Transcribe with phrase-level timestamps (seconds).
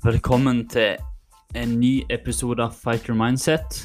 [0.00, 0.94] Velkommen til
[1.52, 3.82] en ny episode av Fighter Mindset.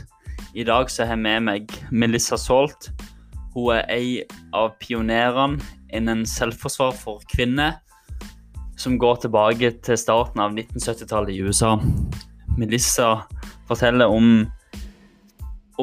[0.55, 2.87] I dag så har jeg med meg Melissa Salt.
[3.51, 4.21] Hun er ei
[4.55, 5.59] av pionerene
[5.91, 7.81] innen selvforsvar for kvinner,
[8.79, 11.73] som går tilbake til starten av 1970-tallet i USA.
[12.55, 13.11] Melissa
[13.67, 14.45] forteller om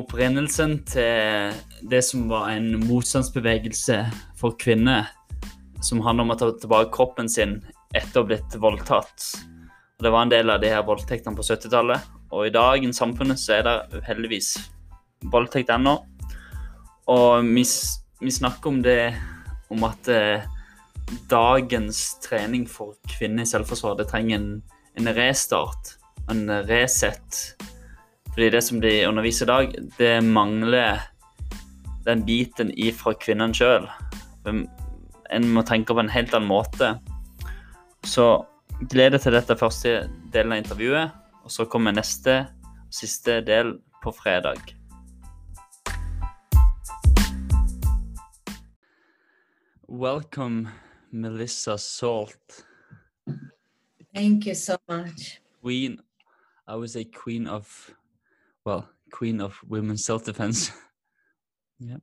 [0.01, 1.61] opprinnelsen til
[1.93, 4.01] det som var en motstandsbevegelse
[4.41, 5.13] for kvinner,
[5.85, 7.59] som handler om å ta tilbake kroppen sin
[7.93, 9.52] etter å ha blitt voldtatt.
[10.03, 12.09] Det var en del av de her voldtektene på 70-tallet.
[12.35, 14.57] Og i dagens samfunnet så er det heldigvis
[15.31, 15.95] voldtekt ennå.
[17.13, 17.63] Og vi,
[18.23, 19.15] vi, snakker om det
[19.71, 20.49] om at eh,
[21.31, 24.51] dagens trening for kvinner i selvforsvar det trenger en,
[24.99, 25.95] en restart,
[26.33, 27.41] en reset.
[28.33, 31.03] Fordi det som de underviser i dag, det mangler
[32.07, 33.87] den biten ifra kvinnene sjøl.
[34.51, 36.97] En må tenke på en helt annen måte.
[38.03, 38.33] Så
[38.91, 39.91] gleder til dette første
[40.33, 41.13] delen av intervjuet,
[41.45, 44.59] og så kommer neste og siste del på fredag.
[49.89, 50.69] Welcome,
[51.11, 52.65] Melissa Soalt.
[54.15, 55.41] Thank you so much.
[55.63, 56.01] Queen,
[56.67, 57.95] I was a queen of,
[58.65, 60.73] well, queen of women's self-defense.
[61.79, 61.99] yeah,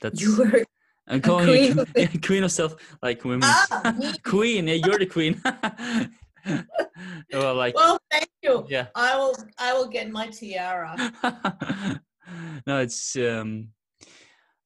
[0.00, 0.20] that's.
[0.20, 0.64] You were
[1.08, 3.44] I'm calling queen you of queen of self, like women.
[3.44, 5.40] Ah, queen, yeah, you're the queen.
[7.32, 7.74] well, like.
[7.76, 8.66] Well, thank you.
[8.68, 8.86] Yeah.
[8.94, 9.36] I will.
[9.58, 10.96] I will get my tiara.
[12.66, 13.68] no, it's um,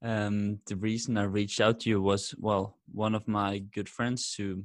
[0.02, 0.60] um.
[0.66, 4.64] The reason I reached out to you was well, one of my good friends who,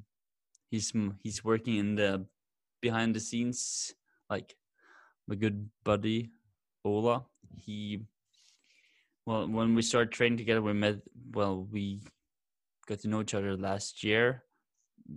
[0.71, 2.25] he's he's working in the
[2.81, 3.93] behind the scenes,
[4.29, 4.55] like
[5.27, 6.29] my good buddy
[6.85, 7.25] Ola.
[7.57, 8.01] He
[9.25, 10.97] well, when we started training together, we met.
[11.31, 12.01] Well, we
[12.87, 14.43] got to know each other last year,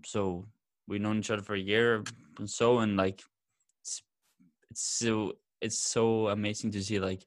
[0.05, 0.47] so
[0.87, 2.03] we known each other for a year
[2.39, 2.78] and so.
[2.78, 3.23] And like,
[3.83, 4.03] it's
[4.71, 7.27] it's so it's so amazing to see like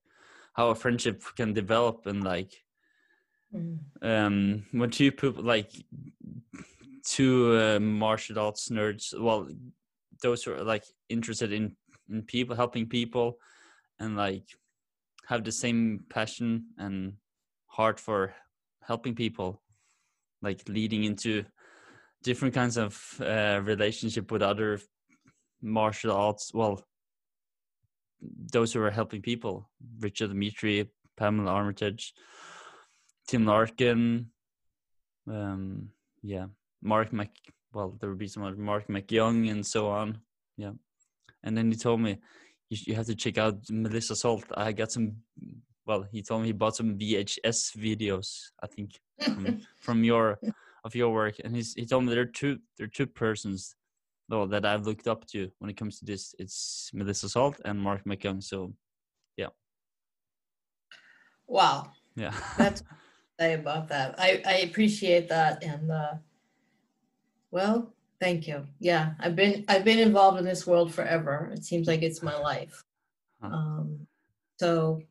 [0.54, 2.54] how a friendship can develop and like
[3.54, 3.78] mm.
[4.02, 5.72] um when two people like
[7.04, 9.48] two uh, martial arts nerds well
[10.22, 11.76] those who are like interested in
[12.10, 13.38] in people helping people
[14.00, 14.46] and like
[15.32, 17.14] have the same passion and
[17.68, 18.34] heart for
[18.84, 19.62] helping people
[20.42, 21.46] like leading into
[22.22, 24.80] different kinds of uh, relationship with other
[25.62, 26.52] martial arts.
[26.54, 26.84] Well
[28.52, 29.68] those who are helping people
[30.00, 30.88] richard dimitri
[31.18, 32.14] pamela armitage
[33.28, 34.28] tim larkin
[35.28, 35.90] um
[36.22, 36.46] yeah
[36.84, 37.32] mark mc
[37.74, 40.20] well there would be some other Marc MacYoung and so on.
[40.58, 40.74] Yeah.
[41.44, 42.20] And then he told me
[42.72, 44.46] you, you have to check out Melissa Soalt.
[44.56, 45.18] I got some.
[45.86, 48.52] Well, he told me he bought some VHS videos.
[48.64, 50.40] I think from, from your
[50.86, 53.76] of your work, and he's he told me there are two there are two persons
[54.30, 56.34] though that I've looked up to when it comes to this.
[56.40, 58.42] It's Melissa Salt and Marc MacYoung.
[58.42, 58.74] So,
[59.36, 59.52] yeah.
[61.48, 61.92] Wow.
[62.16, 62.34] Yeah.
[62.58, 62.84] That's
[63.38, 64.16] say about that.
[64.18, 66.14] I I appreciate that, and uh,
[67.52, 68.66] well, Thank you.
[68.80, 71.52] Yeah, I've been I've been involved in this world forever.
[71.54, 72.84] It seems like it's my life.
[73.42, 74.08] Um,
[74.60, 75.02] so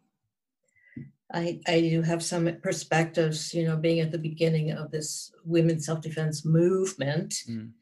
[1.35, 5.85] I I do have some perspectives, you know, being at the beginning of this women's
[5.85, 7.35] self-defense movement.
[7.51, 7.73] Mm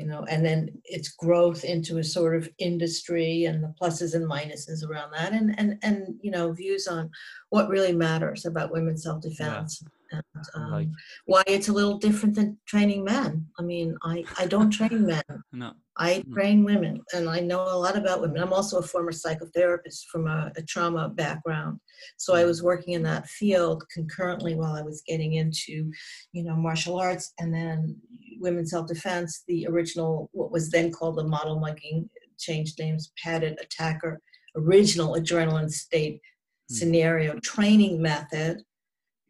[0.00, 4.24] you know, and then its growth into a sort of industry and the pluses and
[4.24, 7.10] minuses around that, and and and you know, views on
[7.50, 9.82] what really matters about women's self-defense.
[9.82, 9.88] Yeah.
[10.12, 10.22] And,
[10.54, 10.88] um, like,
[11.26, 13.46] why it's a little different than training men.
[13.58, 15.22] I mean, I, I don't train men.
[15.52, 15.72] No.
[15.96, 16.32] I mm.
[16.32, 18.42] train women, and I know a lot about women.
[18.42, 21.78] I'm also a former psychotherapist from a, a trauma background,
[22.16, 22.46] so I mm.
[22.46, 25.90] was working in that field concurrently while I was getting into,
[26.32, 27.96] you know, martial arts and then
[28.40, 29.42] women's self-defense.
[29.46, 34.20] The original, what was then called the model mugging, changed names, padded attacker,
[34.56, 36.76] original adrenaline state mm.
[36.76, 38.62] scenario training method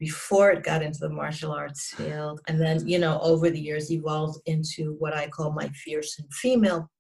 [0.00, 3.92] before it got into the martial arts field and then you know over the years
[3.92, 6.91] evolved into what i call my fierce and female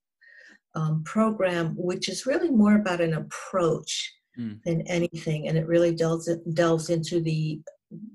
[0.76, 4.62] um, program which is really more about an approach mm.
[4.64, 7.60] than anything and it really delves, delves into the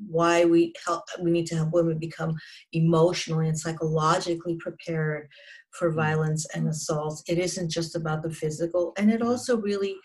[0.08, 2.34] why we help we need to help women become
[2.72, 5.28] emotionally and psychologically prepared
[5.72, 5.96] for mm.
[5.96, 9.96] violence and assault it isn't just about the physical and it also really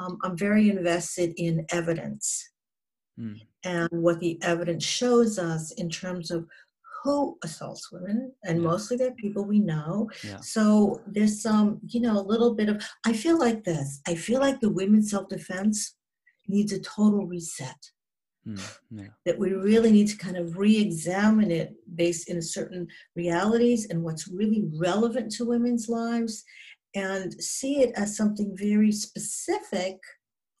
[0.00, 2.50] um, i'm very invested in evidence
[3.20, 3.38] mm.
[3.64, 6.46] And what the evidence shows us in terms of
[7.02, 8.68] who assaults women and yeah.
[8.68, 10.38] mostly they're people we know yeah.
[10.40, 14.40] so there's some you know a little bit of i feel like this i feel
[14.40, 15.96] like the women's self-defense
[16.46, 17.90] needs a total reset
[18.46, 19.06] mm, yeah.
[19.24, 22.86] that we really need to kind of re-examine it based in certain
[23.16, 26.44] realities and what's really relevant to women's lives
[26.94, 29.96] and see it as something very specific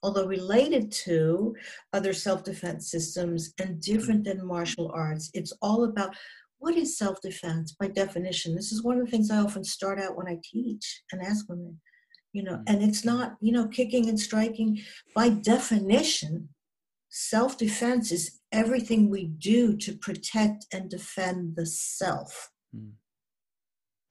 [0.02, 1.54] although related to
[1.92, 6.14] other self-defense systems and different than martial arts it's all about
[6.60, 8.54] what is self-defense by definition.
[8.54, 11.48] This is one of the things i often start out when i teach and ask
[11.48, 11.80] women
[12.32, 14.80] you know and it's not you know kicking and striking.
[15.14, 16.50] By definition
[17.08, 22.50] self-defense is everything we do to protect and defend the self.
[22.76, 22.92] Mm.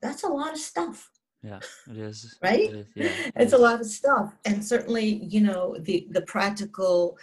[0.02, 1.10] that's a lot of stuff
[1.44, 1.60] yeah
[1.90, 3.60] it is right it is, yeah, it it's is.
[3.60, 7.18] a lot of stuff and certainly you know the the practical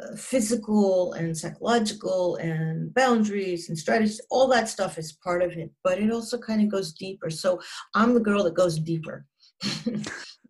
[0.00, 5.70] uh, physical and psychological and boundaries and strategies all that stuff is part of it
[5.82, 7.60] but it also kind of goes deeper so
[7.94, 9.26] i'm the girl that goes deeper
[9.64, 10.00] a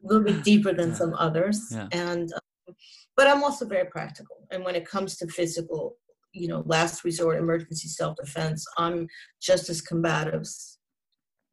[0.03, 0.95] little bit deeper than yeah.
[0.95, 1.89] some others yeah.
[1.93, 2.75] and um,
[3.17, 5.97] but i'm also very practical and when it comes to physical
[6.33, 9.09] you know last resort emergency self-defense i'm
[9.41, 10.47] just as combative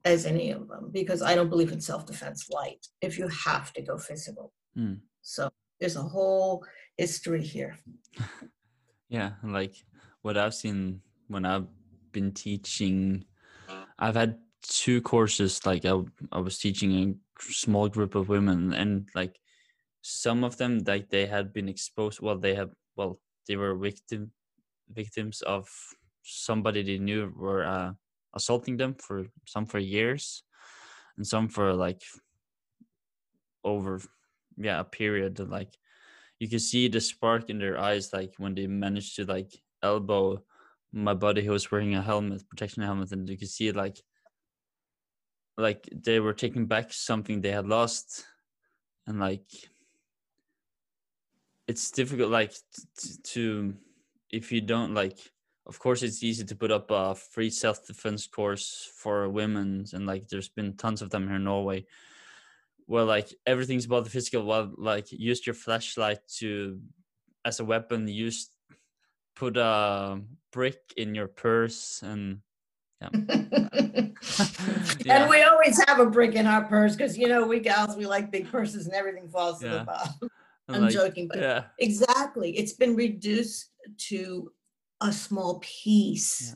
[0.06, 3.74] as any of them because I don't believe in self defense light if you have
[3.74, 4.54] to go physical.
[4.78, 5.00] Mm.
[5.22, 5.50] So
[5.80, 6.64] there's a whole
[6.98, 7.78] history here.
[9.10, 9.76] yeah, like
[10.22, 11.68] what I've seen when I've
[12.12, 13.26] been teaching,
[13.98, 15.66] I've had two courses.
[15.66, 16.00] Like I,
[16.32, 19.38] I was teaching a small group of women, and like
[20.02, 22.22] some of them, like they had been exposed.
[22.22, 24.32] Well, they have, well, they were victim
[24.92, 25.70] victims of
[26.24, 27.92] somebody they knew were uh,
[28.34, 30.44] assaulting them for some for years
[31.18, 32.02] and some for like
[33.64, 34.00] over
[34.58, 35.78] yeah a period like
[36.40, 39.52] you can see the spark in their eyes like when they managed to like
[39.84, 40.42] elbow
[40.92, 44.02] my buddy who was wearing a helmet protection helmet and you can see like
[45.58, 48.26] like they were taking back something they had lost
[49.08, 49.50] and like
[51.68, 53.76] it's difficult like t- to
[54.32, 55.20] if you don't like
[55.70, 60.28] of course it's easy to put up a free self-defense course for women and like
[60.28, 61.86] there's been tons of them here in norway
[62.88, 66.80] where like everything's about the physical well like use your flashlight to
[67.46, 68.50] as a weapon use
[69.36, 70.20] put a
[70.52, 72.40] brick in your purse and
[73.00, 73.10] yeah.
[75.06, 75.22] yeah.
[75.22, 78.08] and we always have a brick in our purse because you know we gals we
[78.08, 79.70] like big purses and everything falls yeah.
[79.70, 80.30] to the bottom
[80.68, 81.64] i'm like, joking but yeah.
[81.78, 84.52] exactly it's been reduced to
[85.02, 86.56] a small piece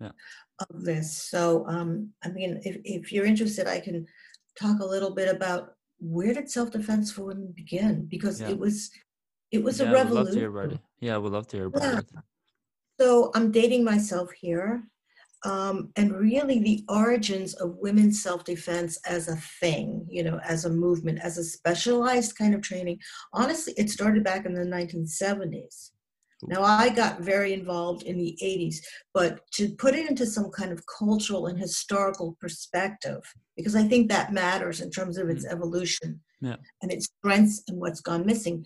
[0.00, 0.06] yeah.
[0.06, 0.66] Yeah.
[0.68, 1.16] of this.
[1.16, 4.06] So, um, I mean, if, if you're interested, I can
[4.58, 8.48] talk a little bit about where did self-defense for women begin because yeah.
[8.48, 8.90] it was
[9.50, 10.78] it was a revolution.
[11.00, 12.06] Yeah, I would love to hear about it.
[13.00, 14.84] So I'm dating myself here.
[15.46, 20.70] Um, and really the origins of women's self-defense as a thing you know as a
[20.70, 22.98] movement as a specialized kind of training
[23.32, 25.92] honestly it started back in the 1970s
[26.42, 28.76] now, I got very involved in the 80s,
[29.12, 33.20] but to put it into some kind of cultural and historical perspective,
[33.56, 35.52] because I think that matters in terms of its mm.
[35.52, 36.56] evolution yeah.
[36.80, 38.64] and its strengths and what's gone missing.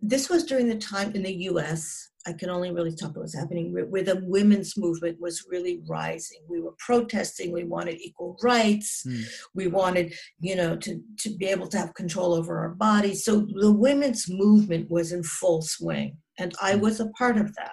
[0.00, 3.34] This was during the time in the US, I can only really talk about what's
[3.34, 6.38] happening, where the women's movement was really rising.
[6.48, 9.24] We were protesting, we wanted equal rights, mm.
[9.54, 13.24] we wanted, you know, to, to be able to have control over our bodies.
[13.24, 16.80] So the women's movement was in full swing and I mm.
[16.80, 17.72] was a part of that.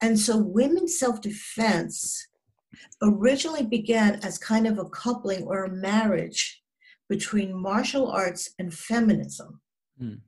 [0.00, 2.28] And so women's self defense
[3.02, 6.62] originally began as kind of a coupling or a marriage
[7.08, 9.60] between martial arts and feminism.
[10.00, 10.20] Mm.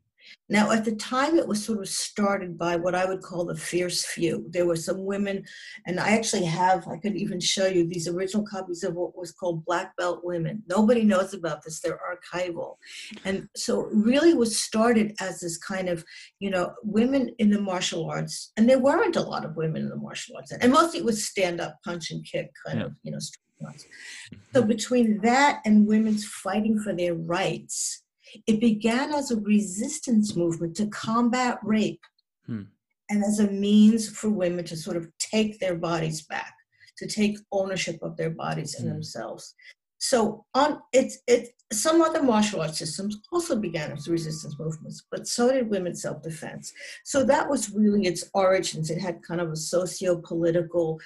[0.48, 3.56] Now, at the time, it was sort of started by what I would call the
[3.56, 4.46] fierce few.
[4.50, 5.44] There were some women,
[5.86, 9.32] and I actually have, I could even show you these original copies of what was
[9.32, 10.62] called Black Belt Women.
[10.68, 12.76] Nobody knows about this, they're archival.
[13.24, 16.04] And so, it really was started as this kind of,
[16.40, 19.88] you know, women in the martial arts, and there weren't a lot of women in
[19.88, 22.86] the martial arts, and mostly it was stand up, punch and kick kind yeah.
[22.86, 24.68] of, you know, so mm-hmm.
[24.68, 28.02] between that and women's fighting for their rights,
[28.46, 32.02] it began as a resistance movement to combat rape
[32.46, 32.62] hmm.
[33.10, 36.54] and as a means for women to sort of take their bodies back,
[36.98, 38.94] to take ownership of their bodies and hmm.
[38.94, 39.54] themselves.
[39.98, 45.26] So on it's it some other martial arts systems also began as resistance movements, but
[45.26, 46.72] so did women's self-defense.
[47.04, 48.90] So that was really its origins.
[48.90, 51.00] It had kind of a socio-political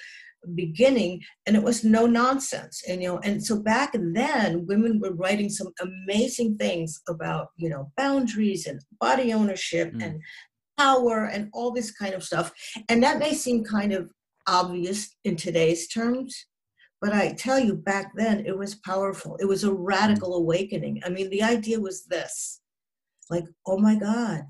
[0.55, 5.13] beginning and it was no nonsense and you know and so back then women were
[5.15, 10.03] writing some amazing things about you know boundaries and body ownership mm.
[10.03, 10.21] and
[10.79, 12.53] power and all this kind of stuff
[12.89, 14.11] and that may seem kind of
[14.47, 16.47] obvious in today's terms
[17.01, 19.37] but i tell you back then it was powerful.
[19.37, 21.01] It was a radical awakening.
[21.05, 22.61] I mean the idea was this
[23.31, 24.47] like oh my god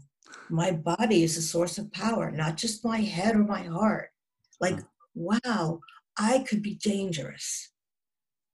[0.50, 4.10] my body is a source of power not just my head or my heart.
[4.60, 4.80] Like
[5.18, 5.80] wow,
[6.18, 7.70] I could be dangerous.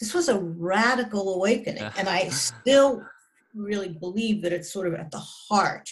[0.00, 1.88] this was a radical awakening.
[1.97, 3.02] And I still
[3.54, 5.88] really believe that it's sort of at the heart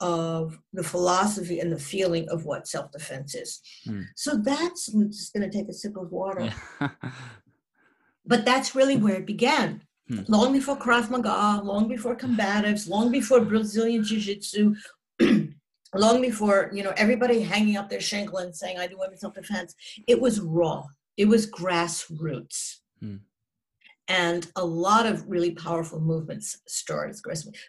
[0.00, 3.60] of the philosophy and the feeling of what self defense is.
[3.84, 4.02] Hmm.
[4.16, 6.52] So that's, I'm just going to take a sip of water.
[6.80, 6.88] Yeah.
[8.26, 9.82] but that's really where it began.
[10.08, 10.20] Hmm.
[10.28, 14.74] Long before Krav Maga, long before combatives, long before Brazilian Jiu Jitsu,
[15.94, 19.34] long before you know everybody hanging up their shingle and saying I do women's self
[19.34, 19.74] defense.
[20.06, 20.84] It was raw.
[21.16, 22.76] It was grassroots.
[23.00, 23.16] Hmm.
[24.08, 27.14] And a lot of really powerful movements started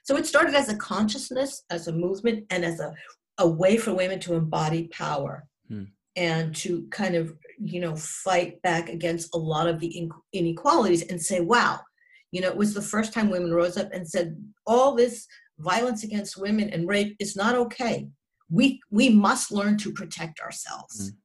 [0.04, 2.94] So it started as a consciousness, as a movement, and as a,
[3.40, 5.86] a way for women to embody power hmm.
[6.16, 11.22] and to kind of, you know, fight back against a lot of the inequalities and
[11.22, 11.82] say, wow,
[12.32, 15.28] you know, it was the first time women rose up and said, all this
[15.60, 18.10] violence against women and rape is not okay.
[18.50, 21.12] We, we must learn to protect ourselves.
[21.12, 21.16] Mm.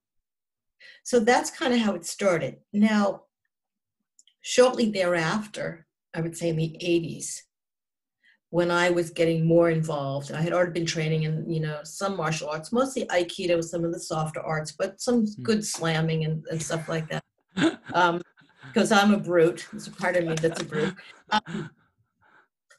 [1.05, 2.57] So that's kind of how it started.
[2.73, 3.23] Now,
[4.43, 7.41] shortly thereafter, I would say in the 80s,
[8.51, 12.17] when I was getting more involved, I had already been training in, you know, some
[12.17, 15.43] martial arts, mostly Aikido, some of the softer arts, but some mm.
[15.43, 17.25] good slamming and, and stuff like that.
[17.93, 18.21] Um,
[18.73, 19.67] because I'm a brute.
[19.71, 20.95] There's a part of me that's a brute.
[21.31, 21.71] Um,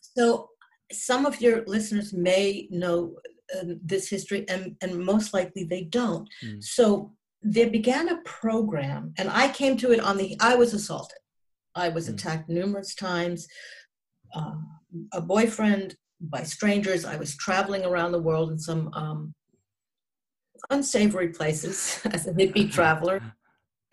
[0.02, 0.50] so
[0.92, 3.16] some of your listeners may know
[3.56, 6.28] uh, this history, and, and most likely they don't.
[6.44, 6.64] Mm.
[6.64, 10.36] So there began a program, and I came to it on the.
[10.40, 11.20] I was assaulted.
[11.76, 12.14] I was mm.
[12.14, 13.48] attacked numerous times.
[14.34, 14.56] Uh,
[15.14, 17.06] a boyfriend by strangers.
[17.06, 19.34] I was traveling around the world in some um,
[20.70, 23.22] unsavory places as a hippie traveler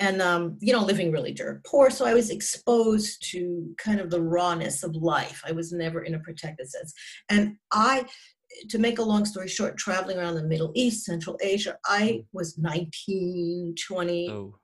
[0.02, 1.88] and um, you know living really dirt poor.
[1.88, 5.40] So i was exposed to kind of the rawness of life.
[5.47, 6.92] I was never in a protected sense.
[7.28, 8.04] And i
[8.68, 12.59] to make a long story short traveling around the middle east central asia i was
[12.59, 14.54] 19 20 oh.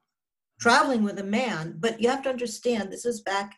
[0.60, 1.76] traveling with a man.
[1.78, 3.56] But you have to understand this was back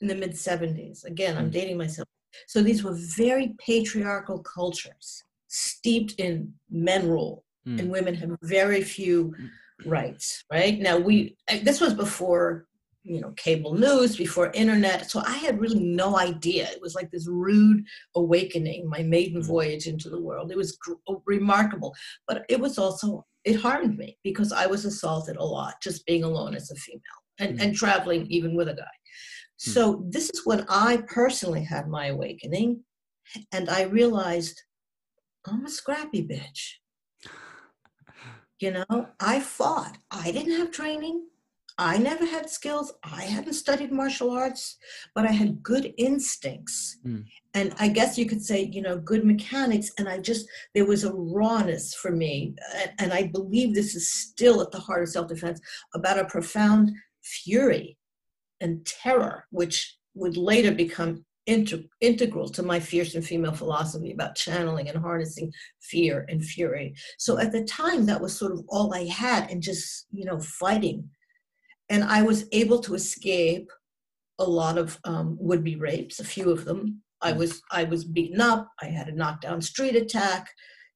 [0.00, 1.58] in the mid 70s again i'm hmm.
[1.58, 2.08] dating myself.
[2.46, 7.44] So these were very patriarchal cultures steeped in men rule.
[7.68, 7.78] Mm.
[7.78, 9.46] and women have very few hmm
[9.86, 10.78] rights, right?
[10.78, 12.66] Now we this was before
[13.02, 16.68] you know cable news, before internet, so I had really no idea.
[16.70, 17.84] It was like this rude
[18.14, 19.48] awakening, my maiden mm-hmm.
[19.48, 20.50] voyage into the world.
[20.50, 21.94] It was gr- remarkable,
[22.28, 26.24] but it was also it harmed me because I was assaulted a lot just being
[26.24, 27.00] alone as a female
[27.38, 27.62] and, mm-hmm.
[27.62, 28.82] and traveling even with a guy.
[28.82, 29.70] Mm-hmm.
[29.70, 32.84] So this is when I personally had my awakening,
[33.52, 34.60] and I realized
[35.46, 36.79] I'm a scrappy bitch.
[38.60, 39.96] You know, I fought.
[40.10, 41.26] I didn't have training.
[41.78, 42.92] I never had skills.
[43.02, 44.76] I hadn't studied martial arts,
[45.14, 46.98] but I had good instincts.
[47.06, 47.24] Mm.
[47.54, 49.90] And I guess you could say, you know, good mechanics.
[49.96, 52.54] And I just, there was a rawness for me.
[52.76, 55.58] And, and I believe this is still at the heart of self defense
[55.94, 57.96] about a profound fury
[58.60, 64.36] and terror, which would later become inter- integral to my fierce and female philosophy about
[64.36, 66.94] channeling and harnessing fear and fury.
[67.18, 70.40] So at the time, that was sort of all I had, and just you know
[70.40, 71.08] fighting.
[71.88, 73.68] And I was able to escape
[74.38, 77.02] a lot of um, would-be rapes, a few of them.
[77.20, 78.68] I was I was beaten up.
[78.80, 80.48] I had a knockdown street attack.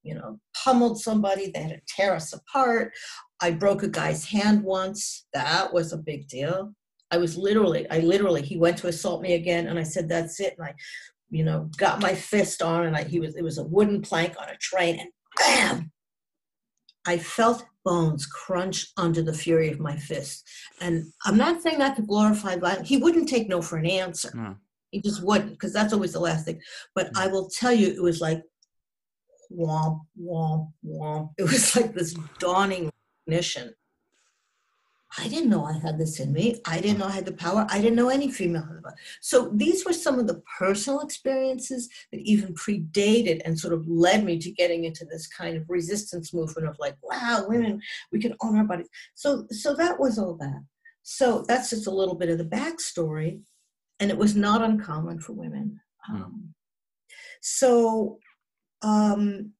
[0.02, 1.50] You know, pummeled somebody.
[1.50, 2.92] They had to tear us apart.
[3.40, 5.26] I broke a guy's hand once.
[5.32, 6.74] That was a big deal.
[7.14, 10.40] I was literally, I literally, he went to assault me again, and I said, "That's
[10.40, 10.74] it." And I,
[11.30, 14.34] you know, got my fist on, and I, he was, it was a wooden plank
[14.40, 15.92] on a train, and bam!
[17.06, 20.42] I felt bones crunch under the fury of my fist.
[20.80, 22.88] And I'm not saying that to glorify violence.
[22.88, 24.32] He wouldn't take no for an answer.
[24.34, 24.56] No.
[24.90, 26.60] He just wouldn't, because that's always the last thing.
[26.94, 27.20] But mm.
[27.20, 28.42] I will tell you, it was like
[29.52, 31.30] womp, womp, womp.
[31.38, 32.90] It was like this dawning
[33.28, 33.74] recognition
[35.18, 36.60] I didn't know I had this in me.
[36.66, 37.66] I didn't know I had the power.
[37.70, 38.96] I didn't know any female had the power.
[39.20, 44.24] So these were some of the personal experiences that even predated and sort of led
[44.24, 47.80] me to getting into this kind of resistance movement of like, wow, women,
[48.10, 48.88] we can own our bodies.
[49.14, 50.64] So so that was all that.
[51.02, 53.40] So that's just a little bit of the backstory.
[54.00, 55.80] And it was not uncommon for women.
[56.00, 56.16] Hmm.
[56.16, 56.54] Um,
[57.40, 58.18] so
[58.82, 59.52] um,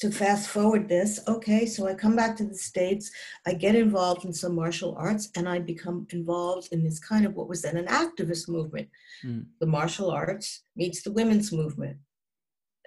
[0.00, 3.10] to fast forward this, okay, so I come back to the States,
[3.46, 7.34] I get involved in some martial arts, and I become involved in this kind of
[7.34, 8.88] what was then an activist movement.
[9.24, 9.46] Mm.
[9.58, 11.96] The martial arts meets the women's movement.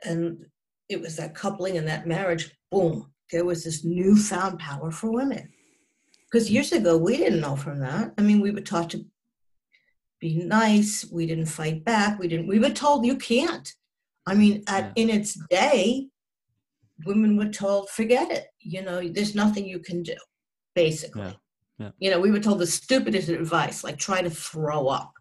[0.06, 0.46] And
[0.88, 5.50] it was that coupling and that marriage, boom, there was this newfound power for women.
[6.30, 6.56] Because hmm.
[6.56, 8.13] years ago, we didn't know from that.
[8.18, 9.06] I mean, we were taught to
[10.20, 13.74] be nice, we didn't fight back, we didn't, we were told you can't.
[14.27, 15.03] I mean, at, yeah.
[15.03, 16.08] in its day,
[17.05, 18.48] women were told, forget it.
[18.60, 20.15] You know, there's nothing you can do,
[20.75, 21.24] basically.
[21.24, 21.34] Yeah.
[21.79, 21.89] Yeah.
[21.98, 25.12] You know, we were told the stupidest advice, like try to throw up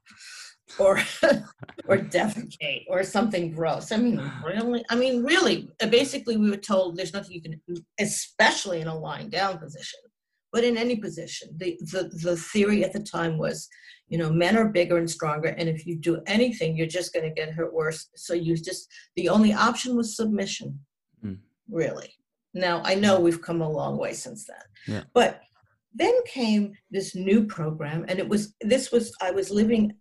[0.78, 0.98] or
[1.86, 3.92] or defecate or something gross.
[3.92, 4.84] I mean, really?
[4.90, 8.88] I mean, really, uh, basically we were told there's nothing you can do, especially in
[8.88, 10.00] a lying down position,
[10.52, 11.48] but in any position.
[11.56, 13.68] The the the theory at the time was,
[14.08, 17.26] you know, men are bigger and stronger, and if you do anything, you're just going
[17.28, 18.08] to get hurt worse.
[18.16, 20.78] So you just the only option was submission.
[21.70, 22.12] Really.
[22.54, 24.94] Now I know we've come a long way since then.
[24.96, 25.04] Yeah.
[25.14, 25.40] But
[25.94, 29.92] then came this new program, and it was this was I was living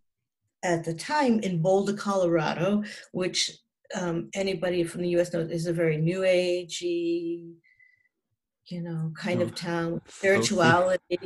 [0.63, 3.51] at the time in Boulder, Colorado, which
[3.95, 5.31] um, anybody from the U.S.
[5.33, 7.53] knows is a very new agey,
[8.67, 10.01] you know, kind Oh, of town.
[10.05, 10.11] filthy.
[10.45, 11.19] Spirituality,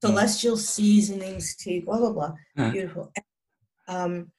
[0.00, 2.32] celestial seasonings, tea, blah blah blah.
[2.56, 2.70] Huh.
[2.70, 3.12] Beautiful.
[3.88, 4.32] Um,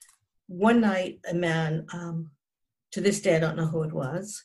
[0.47, 2.31] one night, a man, um,
[2.91, 4.43] to this day, I don't know who it was,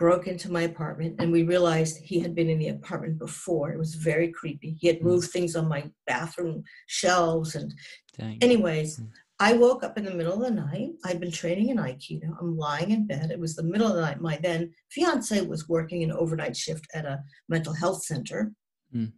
[0.00, 3.70] broke into my apartment, and we realized he had been in the apartment before.
[3.70, 4.76] It was very creepy.
[4.80, 5.02] He had Mm.
[5.02, 7.72] moved things on my bathroom shelves, and
[8.18, 8.38] Dang.
[8.42, 9.10] anyways, Mm.
[9.38, 10.92] I woke up in the middle of the night.
[11.04, 12.28] I'd been training in Aikido.
[12.40, 13.30] I'm lying in bed.
[13.30, 14.20] It was the middle of the night.
[14.20, 18.52] My then fiance was working an overnight shift at a mental health center.
[18.94, 19.12] Mm.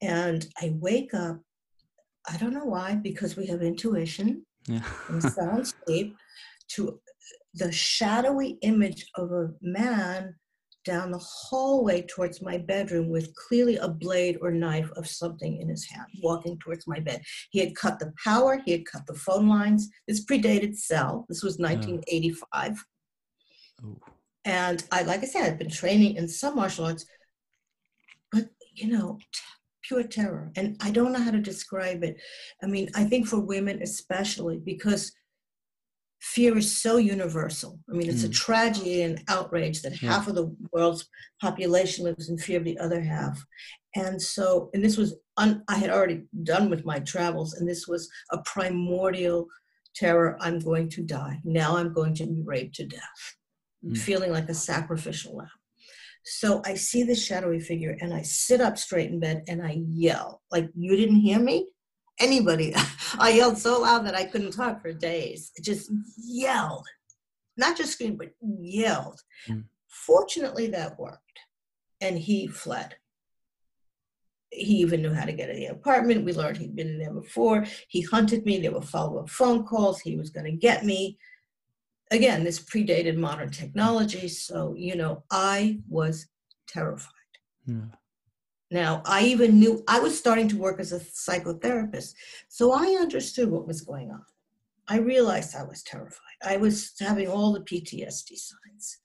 [0.00, 1.40] And I wake up,
[2.28, 4.84] I don't know why, because we have intuition yeah.
[5.08, 6.16] and sound sleep,
[6.74, 7.00] to
[7.54, 10.34] the shadowy image of a man
[10.84, 15.68] down the hallway towards my bedroom with clearly a blade or knife of something in
[15.68, 17.22] his hand, walking towards my bed.
[17.50, 19.88] He had cut the power, he had cut the phone lines.
[20.06, 21.24] This predated cell.
[21.28, 22.84] This was 1985.
[23.84, 24.00] Ooh.
[24.44, 27.06] And I, like I said, I've been training in some martial arts,
[28.30, 29.40] but you know, t-
[29.82, 30.50] pure terror.
[30.56, 32.20] And I don't know how to describe it.
[32.62, 35.12] I mean, I think for women especially, because
[36.32, 37.78] fear is so universal.
[37.90, 38.32] I mean, it's a Mm.
[38.46, 40.08] tragedy and outrage that Yeah.
[40.10, 41.06] half of the world's
[41.40, 43.44] population lives in fear of the other half.
[43.94, 47.86] And so, and this was, un, I had already done with my travels, and this
[47.86, 49.48] was a primordial
[49.94, 50.36] terror.
[50.40, 51.40] I'm going to die.
[51.44, 53.22] Now I'm going to be raped to death,
[53.84, 53.98] Mm.
[53.98, 55.48] feeling like a sacrificial lamb.
[56.24, 59.72] So I see the shadowy figure and I sit up straight in bed and I
[59.86, 61.68] yell, like, you didn't hear me?
[62.20, 62.74] Anybody.
[63.18, 65.52] I yelled so loud that I couldn't talk for days.
[65.62, 66.86] Just yelled.
[67.56, 69.20] Not just screamed, but yelled.
[69.48, 69.64] Mm.
[69.88, 71.20] Fortunately, that worked.
[72.00, 72.96] And he fled.
[74.50, 76.24] He even knew how to get in the apartment.
[76.24, 77.64] We learned he'd been in there before.
[77.88, 78.58] He hunted me.
[78.58, 80.00] There were follow up phone calls.
[80.00, 81.18] He was going to get me.
[82.10, 84.28] Again, this predated modern technology.
[84.28, 86.28] So, you know, I was
[86.68, 87.10] terrified.
[87.66, 87.86] Yeah.
[88.74, 92.14] Now, I even knew I was starting to work as a psychotherapist.
[92.48, 94.24] So I understood what was going on.
[94.88, 96.38] I realized I was terrified.
[96.44, 98.98] I was having all the PTSD signs,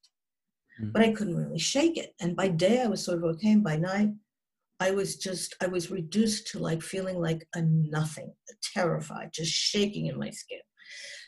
[0.81, 0.91] Mm.
[0.91, 2.15] but I couldn't really shake it.
[2.19, 3.51] And by day, I was sort of okay.
[3.51, 4.09] And by night,
[4.79, 8.33] I was just, I was reduced to like feeling like a nothing,
[8.73, 10.61] terrified, just shaking in my skin.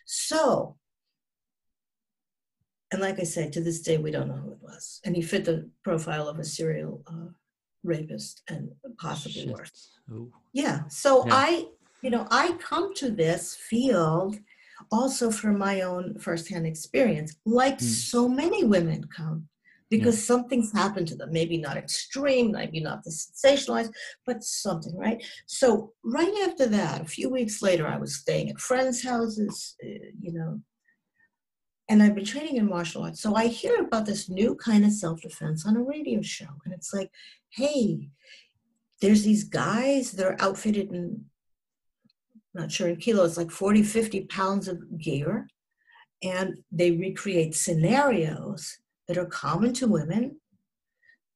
[0.07, 0.77] So,
[2.91, 4.99] and like I said, to this day, we don't know who it was.
[5.05, 7.29] And he fit the profile of a serial uh,
[7.83, 9.51] rapist and possibly Shit.
[9.51, 9.91] worse.
[10.11, 10.31] Ooh.
[10.53, 10.87] Yeah.
[10.89, 11.33] So Yeah.
[11.35, 11.65] I,
[12.01, 14.37] you know, I come to this field
[14.91, 17.81] also from my own firsthand experience, like Mm.
[17.81, 19.47] so many women come
[19.89, 21.29] because something's happened to them.
[21.31, 23.91] Maybe not extreme, maybe not the sensationalized,
[24.25, 25.23] but something, right?
[25.47, 29.87] So right after that, a few weeks later, I was staying at friends' houses, uh,
[30.19, 30.61] you know,
[31.91, 33.19] and I've been training in martial arts.
[33.19, 36.47] So I hear about this new kind of self defense on a radio show.
[36.63, 37.11] And it's like,
[37.49, 38.07] hey,
[39.01, 41.25] there's these guys that are outfitted in,
[42.55, 45.49] I'm not sure in kilos, like 40, 50 pounds of gear.
[46.23, 48.77] And they recreate scenarios
[49.09, 50.39] that are common to women,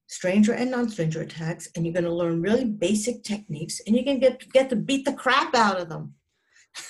[0.08, 1.68] stranger and non stranger attacks.
[1.76, 5.04] And you're going to learn really basic techniques and you can get, get to beat
[5.04, 6.14] the crap out of them.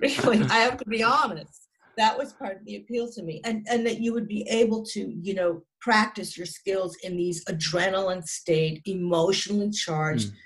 [0.00, 1.65] really, I have to be honest
[1.96, 3.40] that was part of the appeal to me.
[3.44, 7.44] And and that you would be able to you know practice your skills in these
[7.46, 10.36] adrenaline state emotionally charged Mm.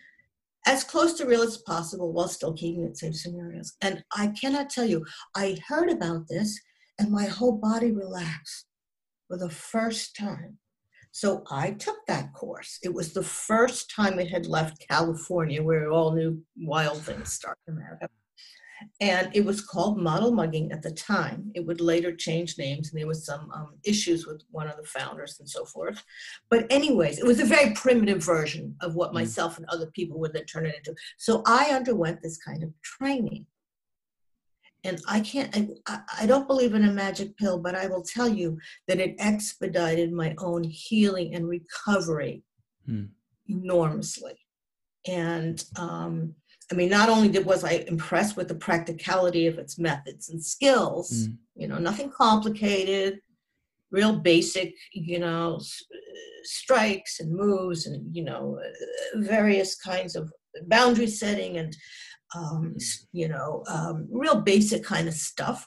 [0.67, 3.73] as close to real as possible while still keeping it safe scenarios.
[3.81, 6.59] And i cannot tell you i heard about this
[6.99, 8.67] and my whole body relaxed
[9.27, 10.59] for the first time.
[11.13, 12.79] So i took that course.
[12.83, 17.57] It was the first time it had left california where all new wild things start
[17.67, 18.09] in america
[19.01, 21.51] and it was called model mugging at the time.
[21.55, 24.85] It would later change names, and there was some um, issues with one of the
[24.85, 26.03] founders and so forth.
[26.51, 29.15] But anyways, it was a very primitive version of what Mm.
[29.15, 30.95] myself and other people would then turn it into.
[31.19, 33.47] So I underwent this kind of training.
[34.83, 38.03] And I can't, I, I- I don't believe in a magic pill, but I will
[38.03, 42.43] tell you that it expedited my own healing and recovery
[42.87, 43.07] Hmm.
[43.47, 44.39] enormously.
[45.07, 46.35] And um,
[46.71, 50.43] I mean, not only did, was I impressed with the practicality of its methods and
[50.43, 51.37] skills, mm.
[51.57, 53.19] you know, nothing complicated,
[53.91, 55.83] real basic, you know, s-
[56.45, 58.61] strikes and moves and, you know,
[59.15, 60.33] various kinds of
[60.67, 61.77] boundary setting and,
[62.37, 62.99] um, mm.
[63.13, 65.67] you know, um, real basic kind of stuff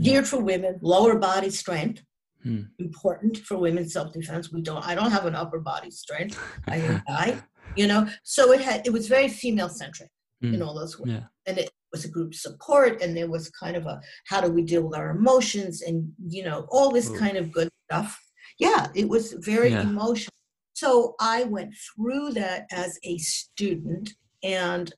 [0.00, 2.02] geared for women, lower body strength.
[2.42, 2.62] Hmm.
[2.78, 4.50] Important for women's self-defense.
[4.50, 4.82] We don't.
[4.86, 6.40] I don't have an upper body strength.
[6.66, 7.42] I die.
[7.76, 8.08] You know.
[8.22, 8.86] So it had.
[8.86, 10.08] It was very female-centric
[10.42, 10.54] mm.
[10.54, 11.14] in all those ways.
[11.14, 11.24] Yeah.
[11.46, 14.62] And it was a group support, and there was kind of a how do we
[14.62, 17.18] deal with our emotions, and you know all this Ooh.
[17.18, 18.18] kind of good stuff.
[18.58, 19.82] Yeah, it was very yeah.
[19.82, 20.34] emotional.
[20.74, 24.92] So I went through that as a student and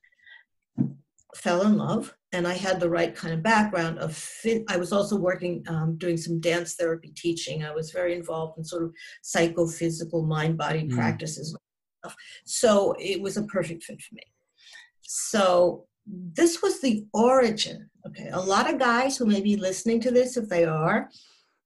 [1.35, 4.63] fell in love and I had the right kind of background of fit.
[4.67, 7.63] I was also working, um, doing some dance therapy teaching.
[7.63, 10.93] I was very involved in sort of psychophysical mind body mm.
[10.93, 11.55] practices.
[12.45, 14.23] So it was a perfect fit for me.
[15.03, 17.89] So this was the origin.
[18.05, 21.09] Okay, a lot of guys who may be listening to this, if they are,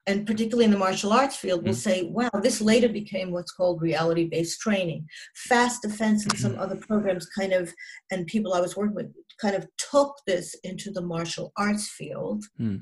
[0.05, 1.75] and particularly in the martial arts field, will mm.
[1.75, 5.05] say, wow, this later became what's called reality based training.
[5.35, 6.59] Fast Defense and some mm.
[6.59, 7.73] other programs kind of,
[8.11, 12.45] and people I was working with kind of took this into the martial arts field
[12.59, 12.81] mm.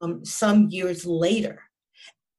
[0.00, 1.60] um, some years later.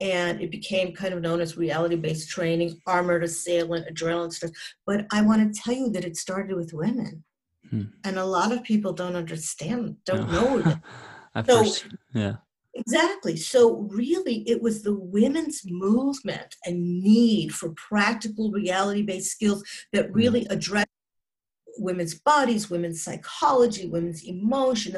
[0.02, 4.52] And it became kind of known as reality based training, armored assailant, adrenaline stuff.
[4.86, 7.24] But I want to tell you that it started with women.
[7.70, 7.84] Hmm.
[8.04, 10.58] And a lot of people don't understand, don't no.
[10.58, 10.78] know.
[11.36, 12.36] At so, first, yeah
[12.76, 13.38] Exactly.
[13.38, 20.12] So, really, it was the women's movement and need for practical reality based skills that
[20.12, 20.16] mm.
[20.16, 20.90] really addressed
[21.78, 24.96] women's bodies, women's psychology, women's emotion.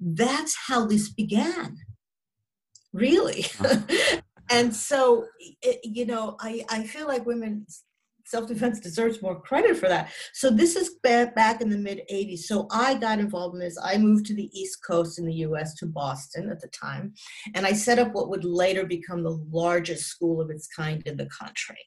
[0.00, 1.76] That's how this began,
[2.94, 3.44] really.
[4.50, 5.26] and so,
[5.60, 7.84] it, you know, I, I feel like women's
[8.28, 10.10] self-defense deserves more credit for that.
[10.34, 12.40] So this is back in the mid 80s.
[12.40, 13.78] So I got involved in this.
[13.82, 17.14] I moved to the East Coast in the US to Boston at the time.
[17.54, 21.16] And I set up what would later become the largest school of its kind in
[21.16, 21.78] the country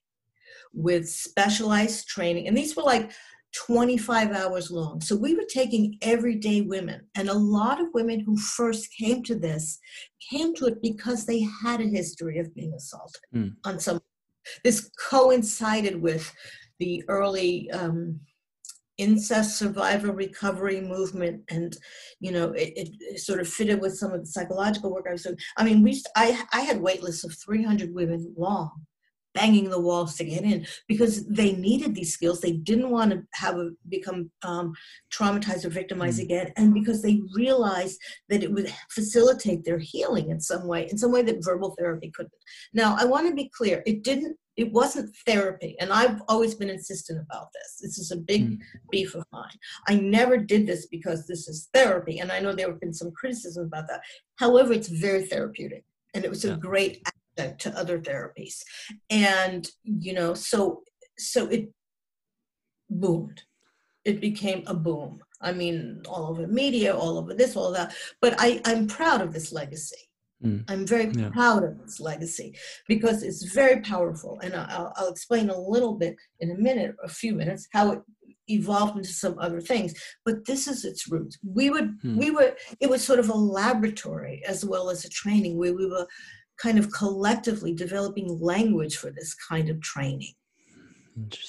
[0.73, 2.47] with specialized training.
[2.47, 3.11] And these were like
[3.53, 5.01] 25 hours long.
[5.01, 7.01] So we were taking everyday women.
[7.15, 9.77] And a lot of women who first came to this
[10.29, 13.53] came to it because they had a history of being assaulted mm.
[13.65, 13.99] on some
[14.63, 16.31] this coincided with
[16.79, 18.19] the early um,
[18.97, 21.77] incest survivor recovery movement, and
[22.19, 25.23] you know, it, it, sort of fitted with some of the psychological work I was
[25.23, 25.37] doing.
[25.57, 28.71] I mean, we I I had wait lists of 300 women long
[29.33, 32.41] banging the walls to get in because they needed these skills.
[32.41, 34.73] They didn't want to have a, become um,
[35.13, 36.23] traumatized or victimized mm.
[36.23, 40.97] again, and because they realized that it would facilitate their healing in some way, in
[40.97, 42.33] some way that verbal therapy couldn't.
[42.73, 44.37] Now, I want to be clear: it didn't.
[44.57, 47.79] It wasn't therapy, and I've always been insistent about this.
[47.81, 48.59] This is a big mm.
[48.91, 49.57] beef of mine.
[49.87, 53.11] I never did this because this is therapy, and I know there have been some
[53.11, 54.01] criticism about that.
[54.37, 56.53] However, it's very therapeutic, and it was yeah.
[56.53, 56.57] a
[57.49, 58.61] to other therapies.
[59.09, 60.83] And you know so
[61.17, 61.69] so it
[62.89, 63.43] boomed.
[64.05, 65.19] It became a boom.
[65.41, 67.95] I mean all over media all over this all that.
[68.21, 69.97] But i i'm proud of this legacy.
[70.43, 70.63] Mm.
[70.69, 71.29] i'm very yeah.
[71.29, 72.55] proud of this legacy
[72.87, 74.39] because it's very powerful.
[74.43, 78.01] And I'll, I'll explain a little bit in a minute a few minutes how it
[78.47, 79.93] evolved into some other things.
[80.25, 81.37] But this is its roots.
[81.43, 82.17] We would hmm.
[82.17, 85.85] we were it was sort of a laboratory as well as a training where we
[85.85, 86.07] were
[86.61, 90.33] kind of collectively developing language for this kind of training.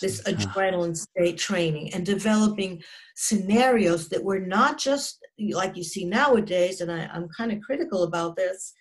[0.00, 2.82] This adrenaline state training and developing
[3.14, 5.18] scenarios that were not just
[5.52, 8.72] like you see nowadays and I, am kind of critical about this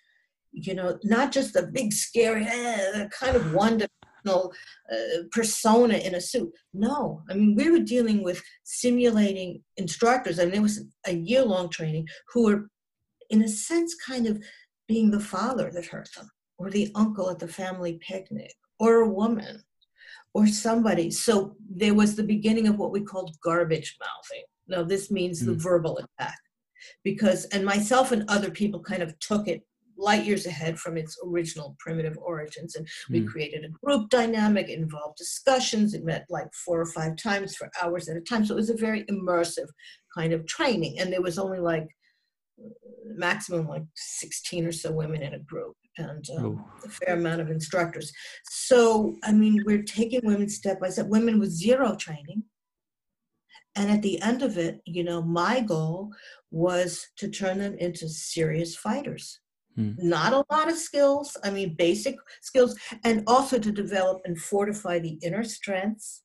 [0.52, 4.52] you know not just a big scary eh, kind of one dimensional
[4.92, 6.52] uh, persona in a suit.
[6.74, 7.22] No.
[7.30, 12.08] I mean we were dealing with simulating instructors and it was a year long training
[12.32, 12.68] who were
[13.30, 14.42] in a sense kind of
[14.88, 19.08] being the father that hurt them, or the uncle at the family picnic, or a
[19.08, 19.62] woman,
[20.34, 21.10] or somebody.
[21.10, 24.44] So there was the beginning of what we called garbage mouthing.
[24.68, 25.46] Now, this means mm.
[25.46, 26.38] the verbal attack.
[27.04, 29.62] Because, and myself and other people kind of took it
[29.96, 32.74] light years ahead from its original primitive origins.
[32.74, 33.28] And we mm.
[33.28, 38.08] created a group dynamic, involved discussions, it met like four or five times for hours
[38.08, 38.44] at a time.
[38.44, 39.68] So it was a very immersive
[40.16, 40.98] kind of training.
[40.98, 41.88] And there was only like
[43.04, 47.50] maximum like 16 or so women in a group and um, a fair amount of
[47.50, 48.12] instructors.
[48.44, 52.44] So, I mean, we're taking women step by step, women with zero training.
[53.74, 56.10] And at the end of it, you know, my goal
[56.50, 59.40] was to turn them into serious fighters.
[59.76, 59.92] Hmm.
[59.96, 64.98] Not a lot of skills, I mean, basic skills, and also to develop and fortify
[64.98, 66.22] the inner strengths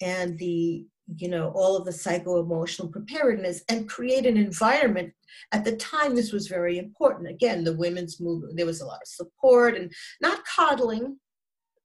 [0.00, 5.12] and the you know all of the psycho-emotional preparedness and create an environment
[5.52, 9.00] at the time this was very important again the women's movement there was a lot
[9.00, 11.16] of support and not coddling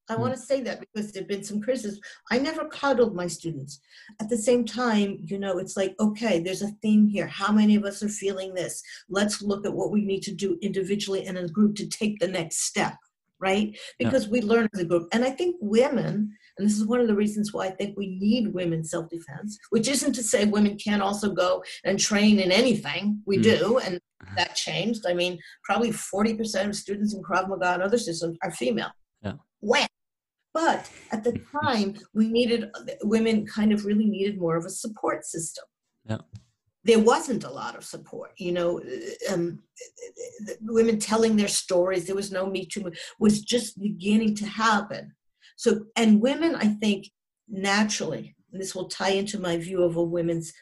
[0.10, 2.00] I want to say that because there've been some criticism.
[2.30, 3.80] I never coddled my students.
[4.20, 7.28] At the same time, you know, it's like, okay, there's a theme here.
[7.28, 8.84] How many of us are feeling this?
[9.10, 12.20] Let's look at what we need to do individually and in a group to take
[12.20, 12.96] the next step,
[13.44, 13.78] right?
[14.00, 14.32] Because yeah.
[14.32, 15.08] we learn as a group.
[15.12, 18.18] And I think women, and this is one of the reasons why I think we
[18.18, 22.52] need women's self defense, which isn't to say women can't also go and train in
[22.52, 23.22] anything.
[23.26, 23.44] We mm.
[23.44, 24.00] do, and
[24.38, 25.06] that changed.
[25.08, 28.92] I mean, probably 40% of students in Krav Maga and other systems are female.
[29.22, 29.34] Yeah.
[29.60, 29.88] When?
[30.54, 32.72] But at the time, we needed,
[33.04, 35.66] women kind of really needed more of a support system.
[36.06, 36.18] Yeah.
[36.86, 38.82] There wasn't a lot of support, you know,
[39.32, 39.60] um,
[40.62, 42.06] women telling their stories.
[42.06, 45.14] There was no Me Too, was just beginning to happen.
[45.56, 47.10] So, and women, I think,
[47.48, 50.54] naturally, this will tie into my view of a women's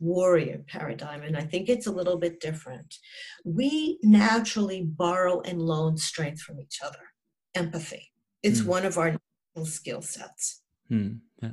[0.00, 2.96] warrior paradigm, and I think it's a little bit different.
[3.44, 6.98] We naturally borrow and loan strength from each other,
[7.54, 8.10] empathy.
[8.42, 8.66] It's mm.
[8.66, 9.16] one of our
[9.64, 10.62] skill sets.
[10.90, 11.20] Mm.
[11.40, 11.52] Yeah.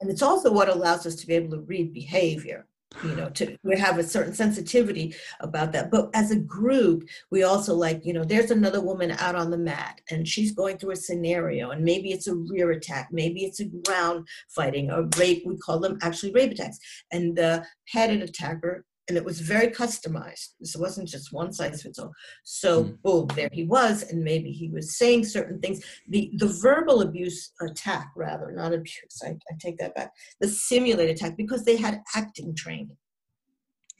[0.00, 2.66] And it's also what allows us to be able to read behavior
[3.04, 5.90] you know to we have a certain sensitivity about that.
[5.90, 9.58] But as a group we also like you know there's another woman out on the
[9.58, 13.60] mat and she's going through a scenario and maybe it's a rear attack maybe it's
[13.60, 16.78] a ground fighting or rape we call them actually rape attacks.
[17.12, 20.50] And the headed attacker and it was very customized.
[20.60, 22.12] This wasn't just one size fits all.
[22.44, 23.02] So, mm.
[23.02, 25.82] boom, there he was, and maybe he was saying certain things.
[26.08, 29.22] The the verbal abuse attack, rather, not abuse.
[29.22, 30.12] I, I take that back.
[30.40, 32.96] The simulated attack because they had acting training.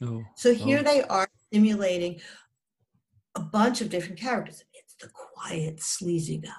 [0.01, 0.23] Oh.
[0.35, 0.83] So here oh.
[0.83, 2.19] they are simulating
[3.35, 4.63] a bunch of different characters.
[4.73, 6.51] It's the quiet, sleazy guy.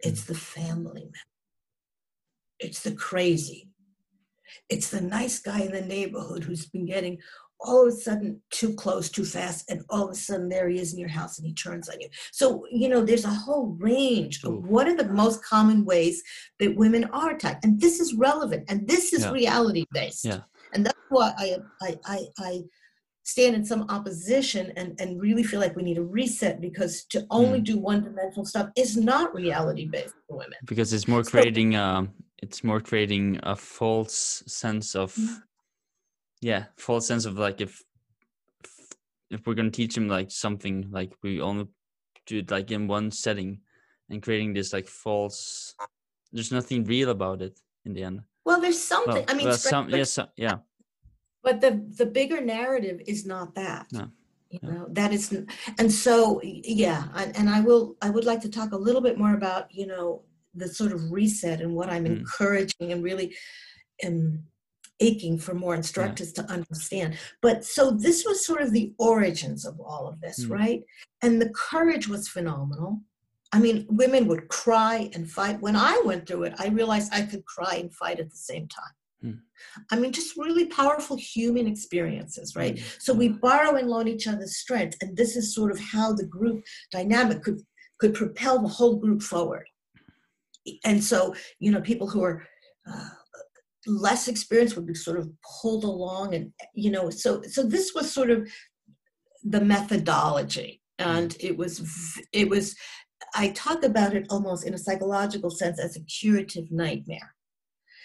[0.00, 0.28] It's mm.
[0.28, 1.28] the family man.
[2.60, 3.68] It's the crazy.
[4.68, 7.18] It's the nice guy in the neighborhood who's been getting
[7.64, 10.78] all of a sudden too close, too fast, and all of a sudden there he
[10.78, 12.08] is in your house and he turns on you.
[12.32, 16.22] So, you know, there's a whole range of what are the most common ways
[16.60, 17.64] that women are attacked.
[17.64, 19.32] And this is relevant and this is yeah.
[19.32, 20.24] reality based.
[20.24, 20.40] Yeah.
[20.72, 22.62] And that's why I, I, I, I
[23.22, 27.26] stand in some opposition and, and really feel like we need a reset because to
[27.30, 27.64] only mm.
[27.64, 30.58] do one dimensional stuff is not reality based for women.
[30.66, 32.10] Because it's more creating so, um
[32.42, 35.34] it's more creating a false sense of mm-hmm
[36.44, 37.82] yeah false sense of like if
[39.30, 41.66] if we're gonna teach him like something like we only
[42.26, 43.58] do it like in one setting
[44.10, 45.74] and creating this like false
[46.32, 49.56] there's nothing real about it in the end well there's something well, i mean well,
[49.56, 50.56] some, yes yeah
[51.42, 54.06] but the the bigger narrative is not that no.
[54.50, 55.32] you know that is
[55.78, 59.16] and so yeah and, and i will i would like to talk a little bit
[59.16, 60.20] more about you know
[60.54, 62.18] the sort of reset and what i'm mm.
[62.18, 63.34] encouraging and really
[64.04, 64.44] um,
[65.00, 66.44] aching for more instructors yeah.
[66.44, 67.18] to understand.
[67.42, 70.50] But so this was sort of the origins of all of this, mm.
[70.50, 70.82] right?
[71.22, 73.00] And the courage was phenomenal.
[73.52, 75.60] I mean, women would cry and fight.
[75.60, 78.66] When I went through it, I realized I could cry and fight at the same
[78.68, 78.94] time.
[79.24, 79.40] Mm.
[79.90, 82.76] I mean, just really powerful human experiences, right?
[82.76, 83.02] Mm.
[83.02, 86.26] So we borrow and loan each other's strength, and this is sort of how the
[86.26, 87.60] group dynamic could
[87.98, 89.66] could propel the whole group forward.
[90.84, 92.44] And so, you know, people who are
[92.90, 93.08] uh,
[93.86, 98.10] less experience would be sort of pulled along and you know so so this was
[98.10, 98.48] sort of
[99.44, 100.80] the methodology.
[100.98, 101.36] And mm.
[101.40, 102.74] it was it was
[103.34, 107.34] i talk about it almost in a psychological sense as a curative nightmare.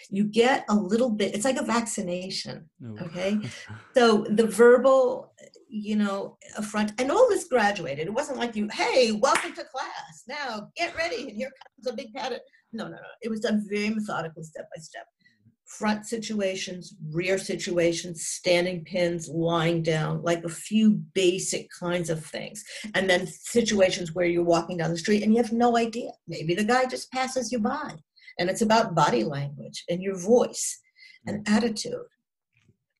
[0.09, 2.69] You get a little bit it's like a vaccination
[3.01, 3.39] okay?
[3.95, 5.33] So the verbal
[5.67, 8.07] you know affront and all this graduated.
[8.07, 10.23] It wasn't like you hey welcome to class.
[10.27, 12.39] Now get ready and here comes a big pattern
[12.73, 13.11] no no no.
[13.21, 15.05] It was done very methodically step by step
[15.69, 22.63] front situations, rear situations, standing pins, lying down, like a few basic kinds of things.
[22.95, 26.09] And then situations where you're walking down the street and you have no idea.
[26.27, 27.93] Maybe the guy just passes you by.
[28.39, 30.81] And it's about body language and your voice
[31.27, 31.51] and mm.
[31.51, 32.07] attitude.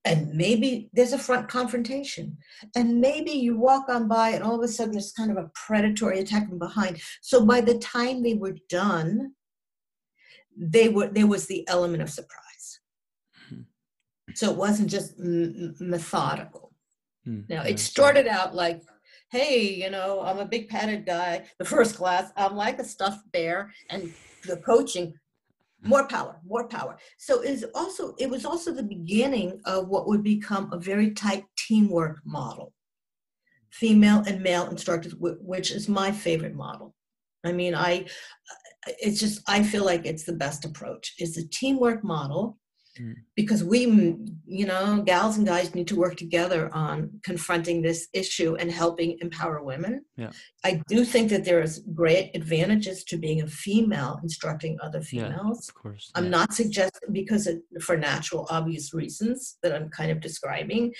[0.06, 2.38] And maybe there's a front confrontation.
[2.76, 5.50] And maybe you walk on by and all of a sudden there's kind of a
[5.56, 7.02] predatory attack from behind.
[7.22, 9.34] So by the time they were done,
[10.56, 12.49] they were there was the element of surprise
[14.36, 16.74] so it wasn't just m- methodical.
[17.28, 18.82] Mm, now it started out like,
[19.32, 21.46] hey, you know, I'm a big padded guy.
[21.60, 24.14] The first class, I'm like a stuffed bear, and
[24.46, 25.14] the coaching,
[25.84, 26.98] more power, more power.
[27.18, 31.46] So is also it was also the beginning of what would become a very tight
[31.58, 32.74] teamwork model,
[33.72, 36.96] female and male instructors, which is my favorite model.
[37.46, 38.06] I mean, I
[38.88, 41.14] it's just I feel like it's the best approach.
[41.18, 42.58] It's a teamwork model
[43.00, 43.16] Mm.
[43.36, 43.82] because we,
[44.46, 49.18] you know, gals and guys need to work together on confronting this issue and helping
[49.22, 50.04] empower women.
[50.18, 50.32] Yeah.
[50.66, 55.30] I do think that there is great advantages to being a female instructing other Yeah.
[55.30, 55.70] females.
[55.70, 56.12] Of course.
[56.16, 56.30] I'm yeah.
[56.32, 60.94] not suggesting because it, for natural, obvious reasons that I'm kind of describing,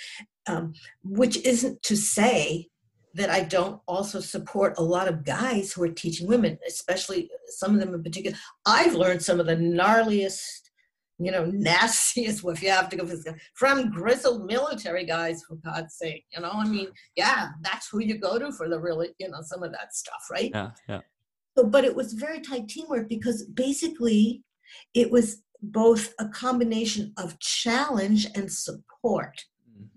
[0.46, 2.68] um, which isn't to say
[3.14, 7.74] that I don't also support a lot of guys who are teaching women, especially some
[7.74, 8.36] of them in particular.
[8.64, 10.59] I've learned some of the gnarliest,
[11.20, 13.08] you know, nastiest, if you have to go
[13.54, 16.24] from grizzled military guys, for God's sake.
[16.34, 19.40] You know, I mean, yeah, that's who you go to for the really, you know,
[19.42, 20.50] some of that stuff, right?
[20.52, 20.70] Yeah.
[20.88, 21.00] Yeah.
[21.56, 24.42] So, but it was very tight teamwork because basically
[24.94, 29.44] it was both a combination of challenge and support.
[29.78, 29.88] Mm.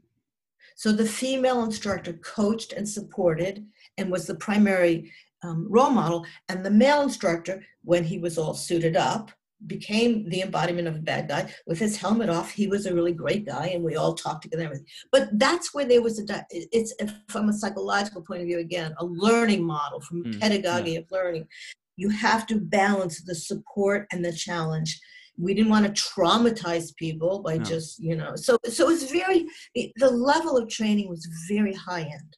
[0.76, 3.66] So the female instructor coached and supported
[3.98, 5.12] and was the primary
[5.44, 9.32] um, role model, and the male instructor, when he was all suited up,
[9.67, 12.52] became the embodiment of a bad guy with his helmet off.
[12.52, 14.63] He was a really great guy, and we all talked together.
[14.63, 14.88] everything.
[15.12, 16.45] But that's where there was a.
[16.49, 16.93] It's
[17.30, 21.47] from a psychological point of view again, a learning model from Mm, pedagogy of learning.
[21.95, 24.99] You have to balance the support and the challenge.
[25.38, 27.63] We didn't want to traumatize people by No.
[27.63, 28.36] just you know.
[28.36, 29.45] So so it's very
[29.76, 32.38] the level of training was very high end.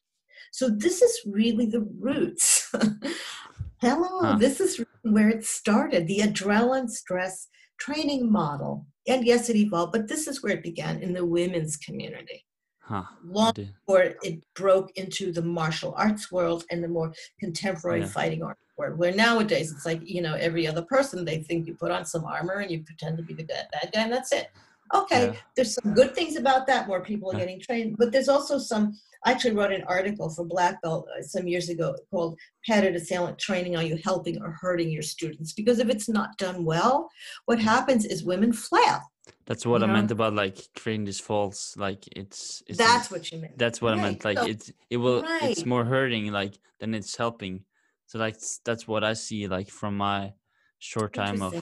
[0.52, 2.72] So this is really the roots.
[3.80, 4.36] Hello, Huh.
[4.38, 6.06] this is where it started.
[6.06, 8.86] The adrenaline stress training model.
[9.06, 12.44] And yes, it evolved, but this is where it began in the women's community.
[12.80, 13.04] Huh.
[13.24, 18.06] Long before it broke into the martial arts world and the more contemporary Yeah.
[18.06, 21.74] fighting art world, where nowadays it's like, you know, every other person, they think you
[21.74, 24.32] put on some armor and you pretend to be the bad, bad guy, and that's
[24.32, 24.48] it.
[24.94, 25.34] Okay, Yeah.
[25.54, 26.86] there's some good things about that.
[26.86, 28.98] More people are getting trained, but there's also some.
[29.24, 33.38] I actually wrote an article for Black Belt uh, some years ago called "Padded Assailant
[33.38, 37.10] Training: Are You Helping or Hurting Your Students?" Because if it's not done well,
[37.46, 39.00] what happens is women flail.
[39.46, 39.94] That's what you I know?
[39.94, 41.76] meant about like creating these faults.
[41.76, 42.62] Like it's.
[42.68, 43.58] it's That's what you meant.
[43.58, 44.24] That's what I meant.
[44.24, 45.50] Like so- it's it will right.
[45.50, 47.64] it's more hurting like than it's helping.
[48.06, 50.34] So like that's what I see like from my
[50.78, 51.60] short time of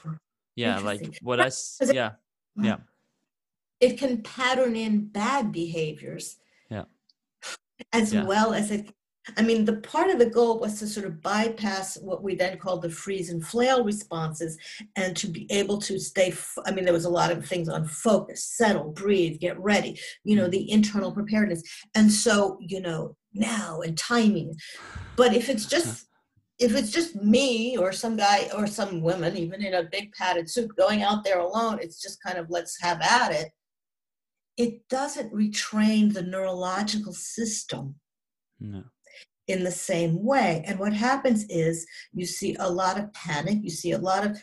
[0.57, 1.51] yeah like what I
[1.93, 2.13] yeah
[2.57, 2.77] yeah
[3.87, 6.27] it can pattern in bad behaviors
[6.75, 6.85] Yeah.
[7.93, 8.25] as Yeah.
[8.25, 8.85] well as it
[9.39, 12.55] i mean the part of the goal was to sort of bypass what we then
[12.63, 14.53] called the freeze and flail responses
[15.01, 17.69] and to be able to stay f- i mean there was a lot of things
[17.69, 19.93] on focus settle breathe get ready
[20.29, 20.55] you know Mm.
[20.57, 21.63] the internal preparedness
[21.99, 22.35] and so
[22.73, 24.51] you know now and timing
[25.21, 25.93] but if it's just
[26.67, 30.47] if it's just me or some guy or some woman even in a big padded
[30.55, 33.49] suit going out there alone it's just kind of let's have at it
[34.57, 37.97] it doesn't retrain the neurological system
[38.61, 38.85] no
[39.47, 40.65] in the same way.
[40.67, 44.43] And what happens is you see a lot of panic, you see a lot of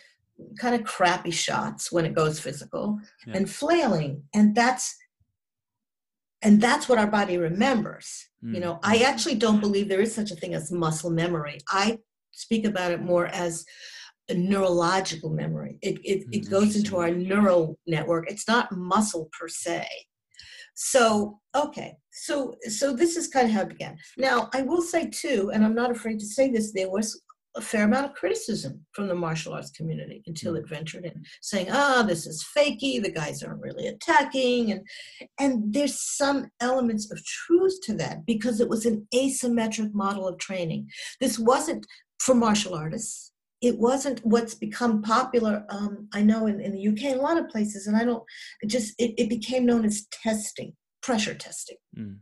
[0.60, 3.34] kind of crappy shots when it goes physical Yeah.
[3.38, 4.24] and flailing.
[4.34, 4.96] And that's
[6.44, 8.28] and that's what our body remembers.
[8.42, 9.04] You Mm, know, I mm.
[9.04, 11.60] actually don't believe there is such a thing as muscle memory.
[11.70, 12.00] I
[12.32, 13.66] speak about it more as
[14.34, 15.78] neurological memory.
[15.82, 16.52] It it, it mm-hmm.
[16.52, 17.00] goes into mm-hmm.
[17.00, 18.30] our neural network.
[18.30, 19.88] It's not muscle per se.
[20.76, 23.98] So okay, so so this is kind of how it began.
[24.18, 27.22] Now I will say too, and I'm not afraid to say this, there was
[27.56, 30.76] a fair amount of criticism from the martial arts community until it mm-hmm.
[30.76, 33.02] ventured in, saying, "Ah, this is fakey.
[33.02, 34.88] The guys aren't really attacking," and
[35.40, 40.38] and there's some elements of truth to that because it was an asymmetric model of
[40.38, 40.90] training.
[41.20, 41.86] This wasn't
[42.20, 43.31] for martial artists.
[43.62, 45.66] It wasn't what's become popular.
[45.70, 48.24] Um, I know in, in the UK, and a lot of places, and I don't
[48.62, 51.78] it just it, it became known as testing, pressure testing.
[51.98, 52.18] Mm.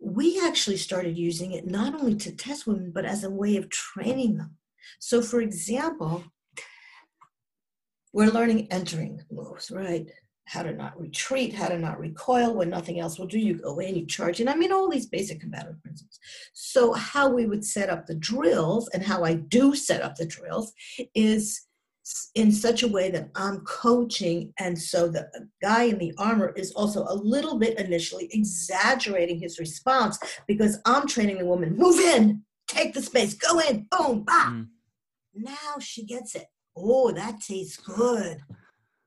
[0.00, 3.68] We actually started using it not only to test women, but as a way of
[3.68, 4.56] training them.
[4.98, 6.24] So, for example,
[8.12, 10.10] we're learning entering moves, right?
[10.46, 13.38] How to not retreat, how to not recoil when nothing else will do.
[13.38, 14.48] You go in, you charge in.
[14.48, 16.18] I mean, all these basic combative principles.
[16.54, 20.26] So, how we would set up the drills and how I do set up the
[20.26, 20.72] drills
[21.14, 21.66] is
[22.34, 25.28] in such a way that I'm coaching, and so the
[25.62, 31.06] guy in the armor is also a little bit initially exaggerating his response because I'm
[31.06, 34.50] training the woman move in, take the space, go in, boom, bah.
[34.50, 34.68] Mm.
[35.34, 36.46] Now she gets it.
[36.76, 38.38] Oh, that tastes good.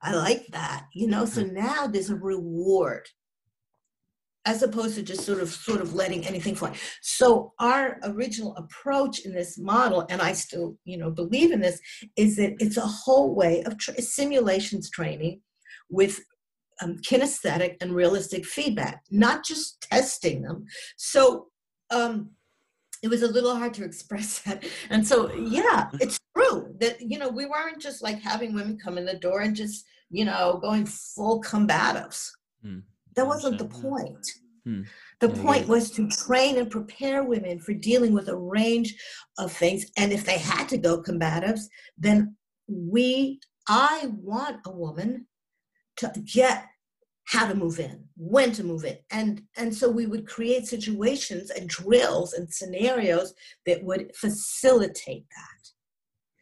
[0.03, 0.85] I like that.
[0.93, 3.07] You know, so now there's a reward
[4.45, 6.73] as opposed to just sort of sort of letting anything fly.
[7.01, 11.79] So our original approach in this model, and I still, you know, believe in this,
[12.17, 15.39] is that it's a whole way of tra- simulations training
[15.89, 16.19] with
[16.81, 20.65] um, kinesthetic and realistic feedback, not just testing them.
[20.97, 21.47] So
[21.89, 22.31] um,
[23.01, 24.65] it was a little hard to express that.
[24.89, 28.97] And so, yeah, it's true that, you know, we weren't just like having women come
[28.97, 32.30] in the door and just you know, going full combatives.
[32.64, 32.80] Hmm.
[33.16, 34.26] That wasn't the point.
[34.64, 34.84] Hmm.
[35.20, 38.95] The point was to train and prepare women for dealing with a range
[39.39, 39.86] of things.
[39.97, 41.61] And if they had to go combatives,
[41.97, 42.36] then
[42.68, 45.26] we, I want a woman
[45.97, 46.66] to get
[47.26, 48.97] how to move in, when to move in.
[49.09, 53.34] And, and so we would create situations and drills and scenarios
[53.66, 55.70] that would facilitate that.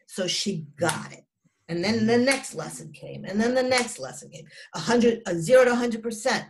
[0.08, 1.24] So she got it.
[1.72, 4.44] And then the next lesson came, and then the next lesson came.
[4.74, 6.44] A hundred, a zero to hundred percent.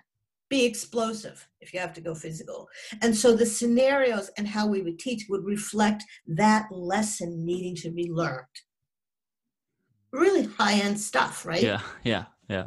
[0.50, 2.68] Be explosive if you have to go physical.
[3.00, 7.90] And so the scenarios and how we would teach would reflect that lesson needing to
[7.90, 8.44] be learned.
[10.12, 11.62] Really high end stuff, right?
[11.62, 12.66] Yeah, yeah, yeah.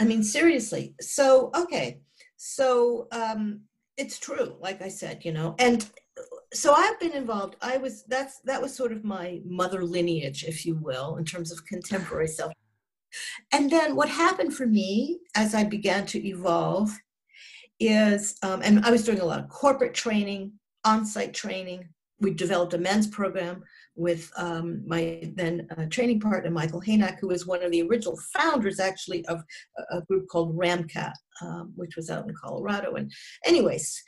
[0.00, 0.94] I mean, seriously.
[1.02, 2.00] So, okay.
[2.36, 3.62] So, um,
[3.98, 5.86] it's true, like I said, you know, and
[6.52, 7.56] so I've been involved.
[7.60, 11.50] I was, that's, that was sort of my mother lineage, if you will, in terms
[11.50, 12.52] of contemporary self.
[13.52, 16.90] And then what happened for me as I began to evolve
[17.78, 20.52] is, um, and I was doing a lot of corporate training,
[20.84, 21.88] on site training.
[22.20, 23.62] We developed a men's program
[23.94, 28.18] with um, my then uh, training partner, Michael Haynack, who was one of the original
[28.32, 29.42] founders, actually, of
[29.78, 32.94] a, a group called Ramcat, um, which was out in Colorado.
[32.94, 33.12] And,
[33.44, 34.00] anyways,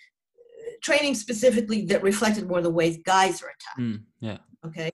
[0.85, 3.79] training specifically that reflected more the ways guys are attacked.
[3.79, 3.97] Hmm.
[4.21, 4.39] Yeah.
[4.65, 4.91] Okay.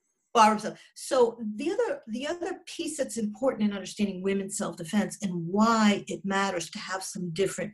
[0.95, 6.21] So the other the other piece that's important in understanding women's self-defense and why it
[6.23, 7.73] matters to have some different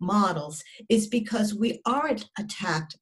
[0.00, 2.96] models is because we aren't attacked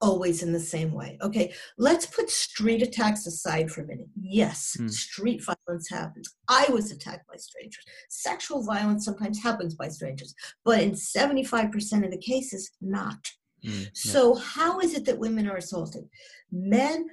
[0.00, 1.18] always in the same way.
[1.22, 4.08] Okay, let's put street attacks aside for a minute.
[4.20, 4.88] Yes, Hmm.
[4.88, 6.28] street violence happens.
[6.48, 7.84] I was attacked by strangers.
[8.10, 13.22] Sexual violence sometimes happens by strangers, but in 75% of the cases, not.
[13.62, 13.86] Yeah.
[13.94, 16.04] So, how is it that women are assaulted?
[16.50, 17.06] Men,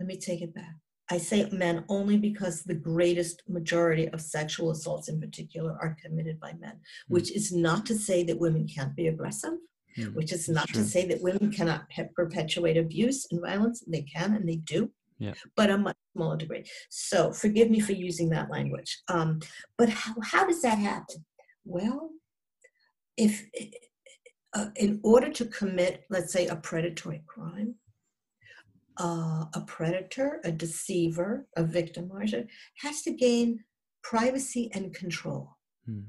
[0.00, 0.74] let me take it back.
[1.10, 6.38] I say men only because the greatest majority of sexual assaults, in particular, are committed
[6.38, 9.54] by men, which is not to say that women can't be aggressive,
[9.96, 10.12] Hmm.
[10.14, 10.82] which is not true.
[10.82, 13.82] to say that women cannot pe- perpetuate abuse and violence.
[13.86, 15.34] They can and they do, Yeah.
[15.56, 16.64] but a much smaller degree.
[16.90, 19.00] So, forgive me for using that language.
[19.08, 19.40] Um,
[19.78, 21.24] but how, how does that happen?
[21.64, 22.10] Well,
[23.16, 23.46] if
[24.54, 27.74] uh, in order to commit, let's say, a predatory crime,
[28.98, 32.46] uh, a predator, a deceiver, a victimizer
[32.82, 33.64] has to gain
[34.02, 35.56] privacy and control.
[35.86, 36.00] Hmm.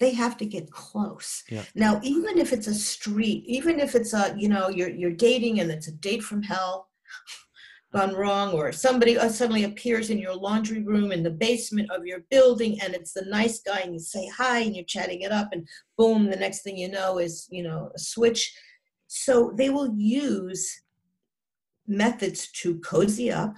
[0.00, 1.44] They have to get close.
[1.48, 1.62] Yeah.
[1.74, 5.60] Now, even if it's a street, even if it's a, you know, you're you're dating
[5.60, 6.88] and it's a date from hell
[7.94, 12.04] gone wrong, or somebody uh, suddenly appears in your laundry room in the basement of
[12.04, 15.32] your building and it's the nice guy and you say hi and you're chatting it
[15.32, 15.66] up and
[15.96, 18.52] boom, the next thing you know is, you know, a switch.
[19.06, 20.68] So they will use
[21.86, 23.54] methods to cozy up,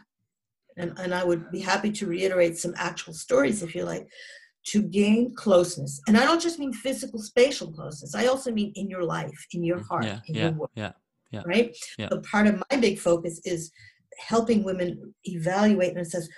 [0.77, 4.07] and, and I would be happy to reiterate some actual stories if you like,
[4.67, 6.01] to gain closeness.
[6.09, 9.65] And I don't just mean physical, spatial closeness, I also mean in your life, in
[9.65, 10.93] your heart, Yeah, in yeah, your work, yeah.
[11.31, 11.43] yeah.
[11.47, 11.75] right?
[11.99, 12.09] Yeah.
[12.11, 13.71] So part of my big focus is
[14.19, 16.29] helping women evaluate and assess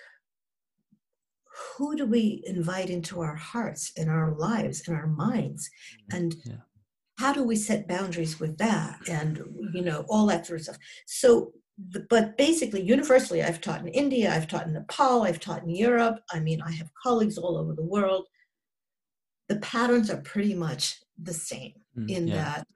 [1.76, 5.68] who do we invite into our hearts and our lives and our minds
[6.12, 6.56] and Yeah.
[7.18, 9.42] how do we set boundaries with that and
[9.74, 11.52] you know all that sort of stuff so
[12.10, 16.20] but basically universally i've taught in india i've taught in nepal i've taught in europe
[16.32, 18.26] i mean i have colleagues all over the world
[19.48, 22.08] the patterns are pretty much the same Hmm.
[22.08, 22.34] in yeah.
[22.36, 22.66] that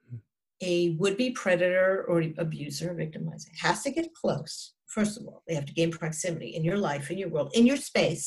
[0.61, 5.65] a would-be predator or abuser victimizer has to get close first of all they have
[5.69, 8.25] to gain proximity in your life in your world in your space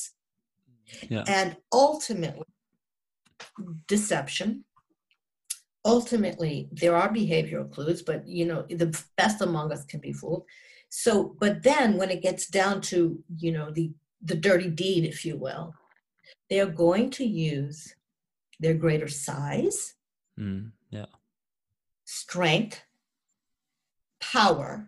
[1.14, 1.24] Yeah.
[1.38, 2.48] and ultimately
[3.94, 4.48] deception
[5.84, 8.90] ultimately there are behavioral clues but you know the
[9.20, 10.44] best among us can be fooled
[10.88, 11.12] so
[11.42, 12.98] but then when it gets down to
[13.44, 13.86] you know the
[14.30, 15.66] the dirty deed if you will
[16.50, 17.78] they're going to use
[18.62, 19.78] their greater size
[20.38, 20.64] Hmm.
[20.90, 21.06] Yeah.
[22.04, 22.76] strength,
[24.20, 24.86] power,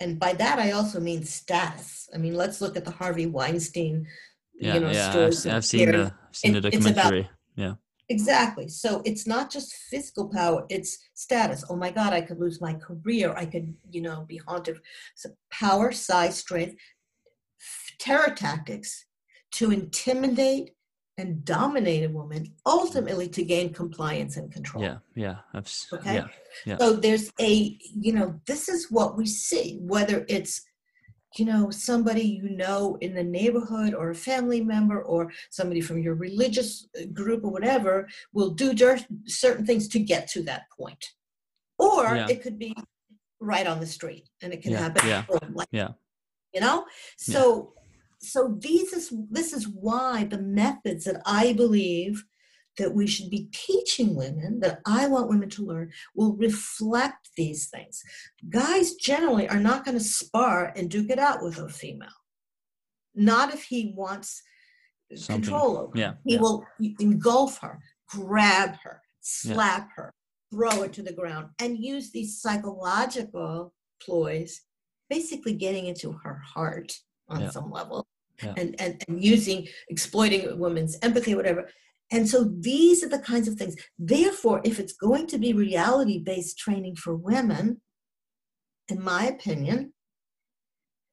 [0.00, 2.08] and by that I also mean status.
[2.14, 4.06] I mean, let's look at the Harvey Weinstein,
[4.54, 4.74] Yeah.
[4.74, 5.08] you know, yeah.
[5.10, 5.46] I've.
[5.46, 7.30] I've seen the I've seen It- the it's about- documentary.
[7.56, 7.74] yeah.
[8.10, 8.68] Exactly.
[8.68, 11.64] So it's not just physical power; it's status.
[11.70, 13.32] Oh my God, I could lose my career.
[13.34, 14.76] I could, you know, be haunted.
[15.14, 16.76] So power, size, strength,
[17.98, 19.06] terror tactics
[19.52, 20.73] to intimidate
[21.16, 24.82] and dominate a woman, ultimately to gain compliance and control.
[24.82, 24.98] Yeah.
[25.14, 25.36] Yeah.
[25.52, 26.14] I've, Okay.
[26.14, 26.26] Yeah.
[26.66, 26.76] Yeah.
[26.78, 30.62] So there's a, you know, this is what we see, whether it's,
[31.38, 35.98] you know, somebody you know in the neighborhood or a family member or somebody from
[35.98, 40.62] your religious uh, group or whatever will do cer- certain things to get to that
[40.76, 41.04] point.
[41.78, 42.28] Or Yeah.
[42.28, 42.74] it could be
[43.40, 45.08] right on the street and it can Yeah, happen.
[45.08, 45.90] yeah, like, yeah.
[46.52, 46.86] You know?
[47.18, 47.73] So
[48.34, 52.24] so these is this is why the methods that I believe
[52.78, 57.68] that we should be teaching women that I want women to learn will reflect these
[57.68, 58.02] things.
[58.50, 62.18] Guys generally are not going to spar and duke it out with a female.
[63.14, 64.42] Not if he wants
[65.14, 65.42] Something.
[65.42, 65.92] control over.
[65.94, 66.40] Yeah, he yeah.
[66.40, 66.64] will
[66.98, 67.78] engulf her,
[68.08, 69.94] grab her, slap yeah.
[69.94, 70.14] her,
[70.52, 73.72] throw her to the ground, and use these psychological
[74.02, 74.62] ploys,
[75.08, 76.92] basically getting into her heart
[77.28, 77.50] on yeah.
[77.50, 78.08] some level.
[78.56, 81.68] And, and and using exploiting women's empathy, whatever,
[82.10, 83.76] and so these are the kinds of things.
[83.98, 87.80] Therefore, if it's going to be reality based training for women,
[88.88, 89.92] in my opinion,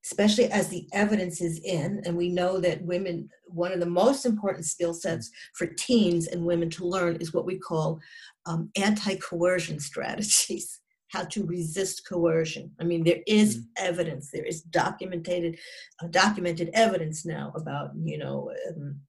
[0.06, 4.26] especially as the evidence is in, and we know that women, one of the most
[4.26, 8.00] important skill sets for teens and women to learn is what we call
[8.46, 10.81] um, anti coercion strategies.
[11.12, 12.72] How to resist coercion.
[12.80, 13.86] I mean, there is mm-hmm.
[13.86, 14.30] evidence.
[14.32, 15.60] There is documented,
[16.02, 19.02] uh, documented evidence now about you know um,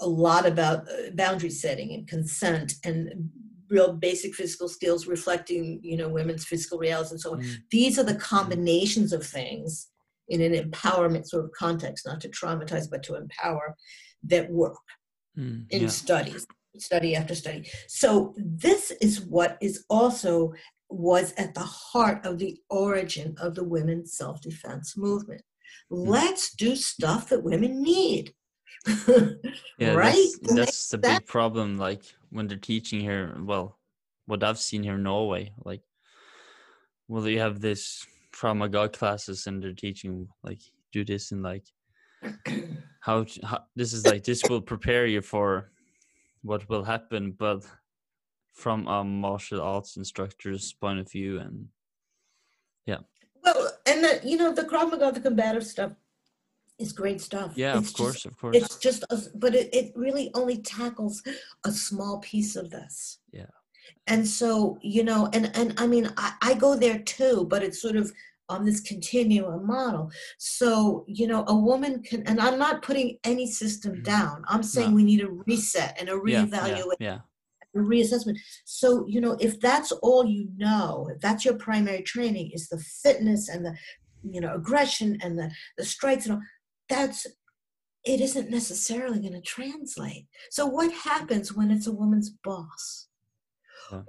[0.00, 3.30] a lot about uh, boundary setting and consent and
[3.72, 7.56] real basic physical skills reflecting you know women's physical realities and so on mm.
[7.70, 9.88] these are the combinations of things
[10.28, 13.74] in an empowerment sort of context not to traumatize but to empower
[14.22, 14.76] that work
[15.38, 15.88] mm, in yeah.
[15.88, 16.46] studies
[16.78, 20.52] study after study so this is what is also
[20.94, 25.42] was at the heart of the origin of the women's self-defense movement
[25.90, 26.06] mm.
[26.06, 28.32] let's do stuff that women need
[29.78, 30.26] yeah, right?
[30.42, 31.78] That's, that's the big problem.
[31.78, 33.78] Like when they're teaching here, well,
[34.26, 35.82] what I've seen here in Norway, like,
[37.08, 40.60] well, you have this Krav Maga classes and they're teaching like
[40.92, 41.64] do this and like
[43.00, 45.70] how, how this is like this will prepare you for
[46.42, 47.64] what will happen, but
[48.52, 51.68] from a martial arts instructor's point of view, and
[52.86, 52.98] yeah.
[53.42, 55.92] Well, and the, you know the Krav Maga, the combative stuff
[56.78, 57.52] is great stuff.
[57.56, 58.56] Yeah, it's of course, just, of course.
[58.56, 61.22] It's just, a, but it, it really only tackles
[61.64, 63.18] a small piece of this.
[63.32, 63.46] Yeah.
[64.06, 67.80] And so, you know, and and I mean, I, I go there too, but it's
[67.80, 68.12] sort of
[68.48, 70.10] on this continuum model.
[70.38, 74.02] So, you know, a woman can, and I'm not putting any system mm-hmm.
[74.02, 74.44] down.
[74.48, 74.96] I'm saying no.
[74.96, 76.50] we need a reset and a reevaluation.
[76.50, 77.18] Yeah, yeah, yeah.
[77.74, 78.36] Reassessment.
[78.64, 82.78] So, you know, if that's all you know, if that's your primary training is the
[82.78, 83.76] fitness and the,
[84.22, 86.42] you know, aggression and the the strikes and all,
[86.88, 87.26] that's
[88.04, 90.26] it isn't necessarily going to translate.
[90.50, 93.08] So what happens when it's a woman's boss?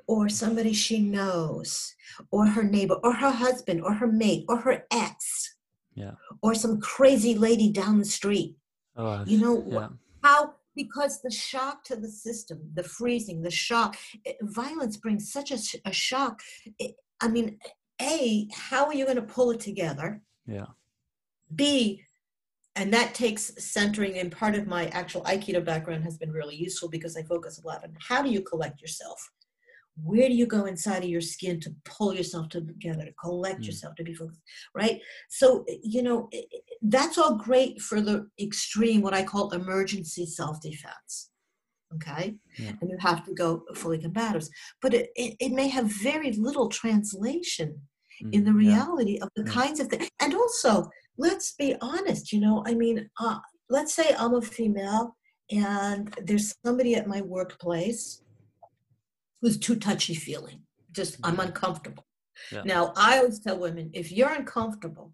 [0.07, 1.93] Or somebody she knows,
[2.31, 5.55] or her neighbor, or her husband, or her mate, or her ex,
[5.93, 6.11] yeah,
[6.41, 8.55] or some crazy lady down the street.
[8.95, 9.89] Oh, you know yeah.
[10.23, 15.51] how because the shock to the system, the freezing, the shock, it, violence brings such
[15.51, 16.41] a, a shock.
[16.79, 17.59] It, I mean,
[18.01, 20.21] a how are you going to pull it together?
[20.45, 20.67] Yeah.
[21.53, 22.03] B
[22.75, 26.89] and that takes centering and part of my actual aikido background has been really useful
[26.89, 29.29] because i focus a lot on how do you collect yourself
[30.01, 33.65] where do you go inside of your skin to pull yourself together to collect mm.
[33.67, 34.41] yourself to be focused
[34.73, 36.29] right so you know
[36.83, 41.29] that's all great for the extreme what i call emergency self-defense
[41.93, 42.71] okay yeah.
[42.81, 44.47] and you have to go fully combative
[44.81, 47.79] but it, it, it may have very little translation
[48.23, 48.33] mm.
[48.33, 49.23] in the reality yeah.
[49.23, 49.51] of the yeah.
[49.51, 53.39] kinds of things and also let's be honest, you know, I mean, uh,
[53.69, 55.15] let's say I'm a female
[55.51, 58.21] and there's somebody at my workplace
[59.43, 60.61] who's too touchy feeling,
[60.93, 62.05] just I'm uncomfortable.
[62.51, 62.63] Yeah.
[62.65, 65.13] Now, I always tell women if you're uncomfortable,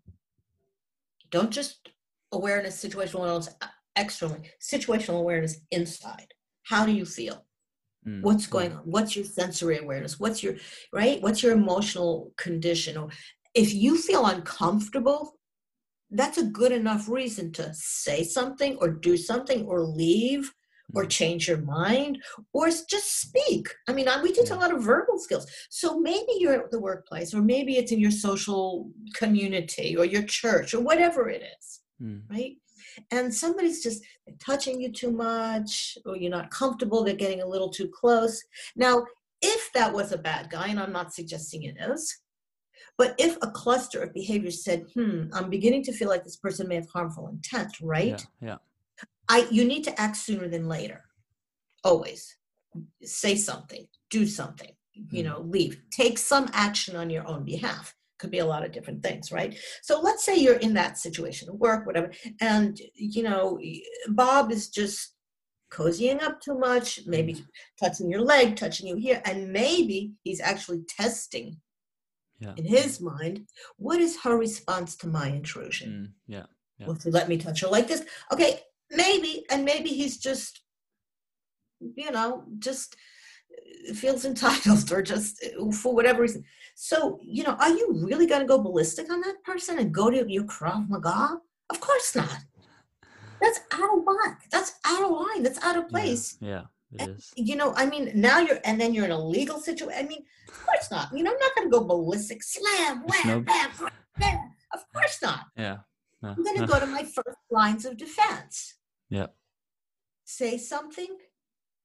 [1.32, 1.90] don't just
[2.32, 6.28] awareness, situational awareness uh, externally, situational awareness inside.
[6.64, 7.46] How do you feel?
[8.08, 8.22] Mm.
[8.22, 8.84] What's going on?
[8.86, 10.20] What's your sensory awareness?
[10.20, 10.56] What's your
[10.94, 11.20] right?
[11.22, 12.98] What's your emotional condition?
[12.98, 13.10] Or
[13.56, 15.40] if you feel uncomfortable
[16.12, 20.52] that's a good enough reason to say something or do something or leave
[20.96, 21.10] or mm-hmm.
[21.10, 22.22] change your mind
[22.54, 23.70] or just speak.
[23.88, 25.48] I mean, we teach a lot of verbal skills.
[25.70, 30.24] So maybe you're at the workplace or maybe it's in your social community or your
[30.24, 32.22] church or whatever it is, mm.
[32.30, 32.56] right?
[33.12, 34.04] And somebody's just
[34.40, 38.42] touching you too much or you're not comfortable, they're getting a little too close.
[38.76, 39.06] Now,
[39.42, 42.14] if that was a bad guy, and I'm not suggesting it is,
[42.98, 46.68] but if a cluster of behaviors said, hmm, I'm beginning to feel like this person
[46.68, 48.28] may have harmful intent, right?
[48.42, 48.48] Yeah.
[48.50, 48.56] yeah.
[49.30, 51.04] I you need to act sooner than later.
[51.84, 52.36] Always.
[53.04, 54.72] Say something, do something,
[55.12, 55.52] you know, mm-hmm.
[55.52, 55.82] leave.
[55.92, 57.96] Take some action on your own behalf.
[58.20, 59.58] Could be a lot of different things, right?
[59.82, 62.12] So let's say you're in that situation, at work, whatever,
[62.42, 63.60] and you know,
[64.10, 65.16] Bob is just
[65.72, 67.46] cozying up too much, maybe mm.
[67.80, 71.58] touching your leg, touching you here, and maybe he's actually testing
[72.40, 72.54] yeah.
[72.56, 73.46] in his mind,
[73.78, 75.90] what is her response to my intrusion?
[75.90, 76.46] Mm, yeah.
[76.78, 76.88] Yeah.
[76.88, 78.62] Well, if you let me touch her like this, okay,
[78.92, 80.62] maybe, and maybe he's just,
[81.80, 82.96] you know, just
[83.90, 86.44] uh, feels entitled or just uh, for whatever reason.
[86.76, 90.10] So, you know, are you really going to go ballistic on that person and go
[90.10, 91.40] to your Krav Maga?
[91.70, 92.38] Of course not.
[93.42, 94.44] That's out of whack.
[94.52, 95.44] That's out of line.
[95.44, 96.38] That's out of place.
[96.42, 97.34] Yeah, yeah it is.
[97.36, 99.98] You know, I mean, now you're, and then you're in a legal situation.
[99.98, 101.10] I mean, of course not.
[101.14, 104.52] You know, I'm not going to go ballistic, slam, wham, bam.
[104.74, 105.46] Of course not.
[105.58, 105.78] Yeah.
[106.22, 106.68] No, I'm going to no.
[106.68, 108.76] go to my first lines of defense.
[109.10, 109.28] Yeah.
[110.26, 111.18] Say something,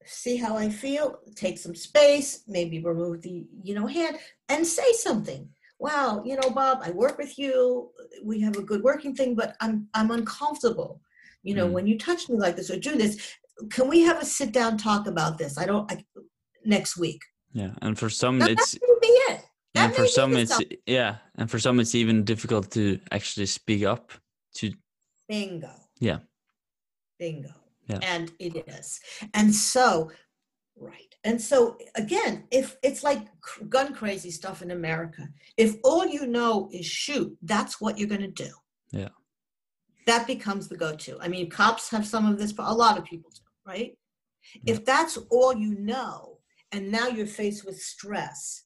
[0.05, 4.19] see how I feel, take some space, maybe remove the, you know, hand
[4.49, 5.49] and say something.
[5.79, 7.91] Wow, you know, Bob, I work with you.
[8.23, 11.01] We have a good working thing, but I'm I'm uncomfortable.
[11.43, 11.73] You know, Mm.
[11.73, 13.19] when you touch me like this or do this,
[13.71, 15.59] can we have a sit down talk about this?
[15.59, 16.05] I don't I,
[16.65, 17.21] next week.
[17.53, 18.81] Yeah, and for some That, it's it.
[19.77, 20.69] And for some it's stuff.
[20.87, 24.13] yeah, and for some it's even difficult to actually speak up
[24.59, 24.73] to
[25.29, 25.71] Bingo.
[25.99, 26.19] Yeah.
[27.19, 27.51] Bingo.
[27.89, 27.99] Yeah.
[28.03, 29.01] And it is.
[29.35, 30.11] And so,
[30.77, 31.15] right.
[31.25, 33.27] And so, again, if it's like
[33.69, 38.21] gun crazy stuff in America, if all you know is shoot, that's what you're going
[38.21, 38.51] to do.
[38.91, 39.09] Yeah.
[40.07, 41.19] That becomes the go to.
[41.21, 43.97] I mean, cops have some of this, but a lot of people do, right?
[44.63, 44.75] Yeah.
[44.75, 46.39] If that's all you know,
[46.73, 48.65] and now you're faced with stress,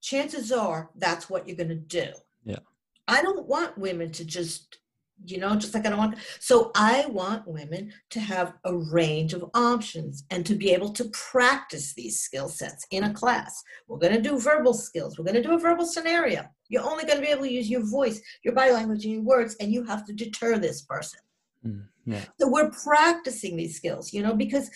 [0.00, 2.06] chances are that's what you're going to do.
[2.44, 2.60] Yeah.
[3.08, 4.78] I don't want women to just,
[5.24, 6.18] you know, just like I don't want.
[6.40, 11.04] So I want women to have a range of options and to be able to
[11.06, 13.62] practice these skill sets in a class.
[13.88, 15.18] We're going to do verbal skills.
[15.18, 16.44] We're going to do a verbal scenario.
[16.68, 19.22] You're only going to be able to use your voice, your body language, and your
[19.22, 21.20] words, and you have to deter this person.
[21.66, 24.70] Mm, yeah, So we're practicing these skills, you know, because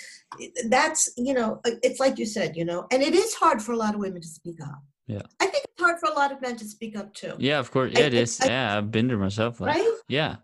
[0.68, 3.76] that's, you know, it's like you said, you know, and it is hard for a
[3.76, 4.82] lot of women to speak up.
[5.06, 5.22] Yeah.
[5.40, 7.34] I think hard for a lot of men to speak up too.
[7.38, 7.58] yeah.
[7.58, 8.40] Of course, I- yeah, it I- is.
[8.40, 9.60] I- yeah, I've been there myself.
[9.60, 9.94] Like, Right?
[10.08, 10.36] yeah,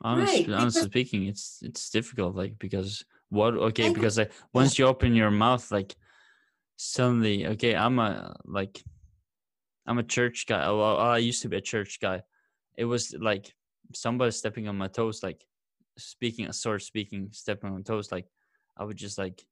[0.00, 2.34] honest, Right, honestly because- speaking, it's it's difficult.
[2.34, 3.54] Like because what?
[3.54, 5.94] Okay, I because like once you open your mouth, like
[6.76, 8.82] suddenly, okay, I'm a like
[9.86, 10.66] I'm a church guy.
[10.70, 12.22] Well, I used to be a church guy.
[12.76, 13.52] It was like
[13.94, 15.44] somebody stepping on my toes, like
[15.98, 18.10] speaking, a sort of speaking, stepping on my toes.
[18.12, 18.26] Like
[18.76, 19.44] I would just like.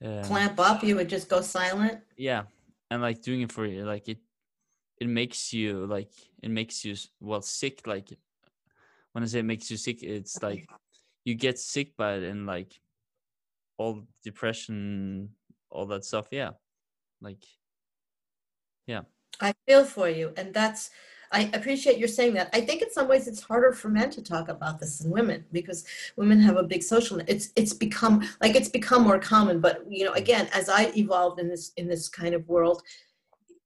[0.00, 2.00] Um, Clamp up, you would just go silent.
[2.16, 2.44] yeah
[2.90, 4.18] and like doing it for you like it
[5.00, 6.10] it makes you like
[6.42, 8.08] it makes you well sick like
[9.12, 10.68] when i say it makes you sick it's like
[11.24, 12.80] you get sick by it and like
[13.76, 15.30] all depression
[15.70, 16.50] all that stuff yeah
[17.20, 17.44] like
[18.88, 19.02] yeah.
[19.40, 20.32] I feel for you.
[20.36, 20.90] And that's,
[21.32, 22.48] I appreciate you saying that.
[22.52, 25.44] I think in some ways it's harder for men to talk about this than women
[25.52, 25.84] because
[26.16, 29.60] women have a big social, it's, it's become, like it's become more common.
[29.60, 32.82] But, you know, again, as I evolved in this, in this kind of world,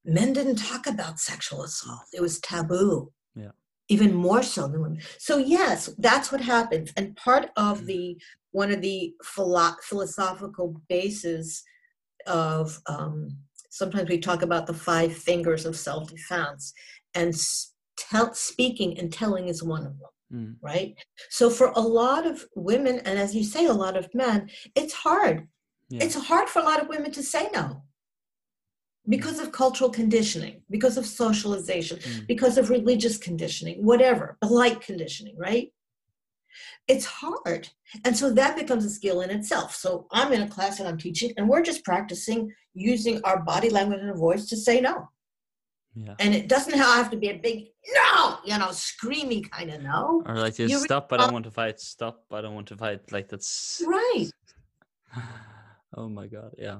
[0.04, 2.06] men didn't talk about sexual assault.
[2.12, 3.12] It was taboo.
[3.34, 3.52] Yeah.
[3.88, 5.00] Even more so than women.
[5.18, 6.92] So yes, that's what happens.
[6.96, 11.62] And part of the, one of the philo- philosophical bases
[12.26, 13.36] of um,
[13.70, 16.72] sometimes we talk about the five fingers of self-defense
[17.14, 17.34] and
[17.96, 20.94] tell, speaking and telling is one of them mm, right?
[21.30, 24.94] So for a lot of women and as you say a lot of men it's
[24.94, 25.48] hard.
[25.88, 26.04] Yeah.
[26.04, 27.82] It's hard for a lot of women to say no.
[29.08, 35.36] Because of cultural conditioning because of socialization mm, because of religious conditioning whatever polite conditioning
[35.36, 35.72] right?
[36.86, 37.68] It's hard.
[38.04, 39.74] And so that becomes a skill in itself.
[39.74, 43.70] So i'm in a class and i'm teaching and we're just practicing using our body
[43.70, 45.08] language and voice to say no
[45.94, 46.14] yeah.
[46.20, 48.38] And it doesn't have to be a big no!
[48.44, 50.22] you know screamy kind of no.
[50.26, 52.76] Or like just re- stop i don't want to fight stop i don't want to
[52.76, 54.30] fight like that's right.
[55.94, 56.78] Oh my god yeah.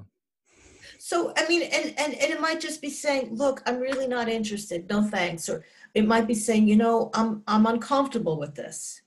[0.97, 4.27] So i mean and, and and it might just be saying look i'm really not
[4.27, 4.89] interested.
[4.89, 5.47] No thanks.
[5.47, 9.03] Or it might be saying you know i'm i'm uncomfortable with this.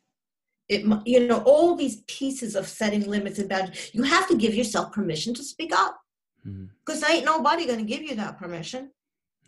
[0.68, 4.54] It you know all these pieces of setting limits and boundaries you have to give
[4.54, 6.00] yourself permission to speak up.
[6.46, 6.66] Mm-hmm.
[6.84, 8.92] Because ain't nobody going to give you that permission.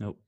[0.01, 0.19] Nope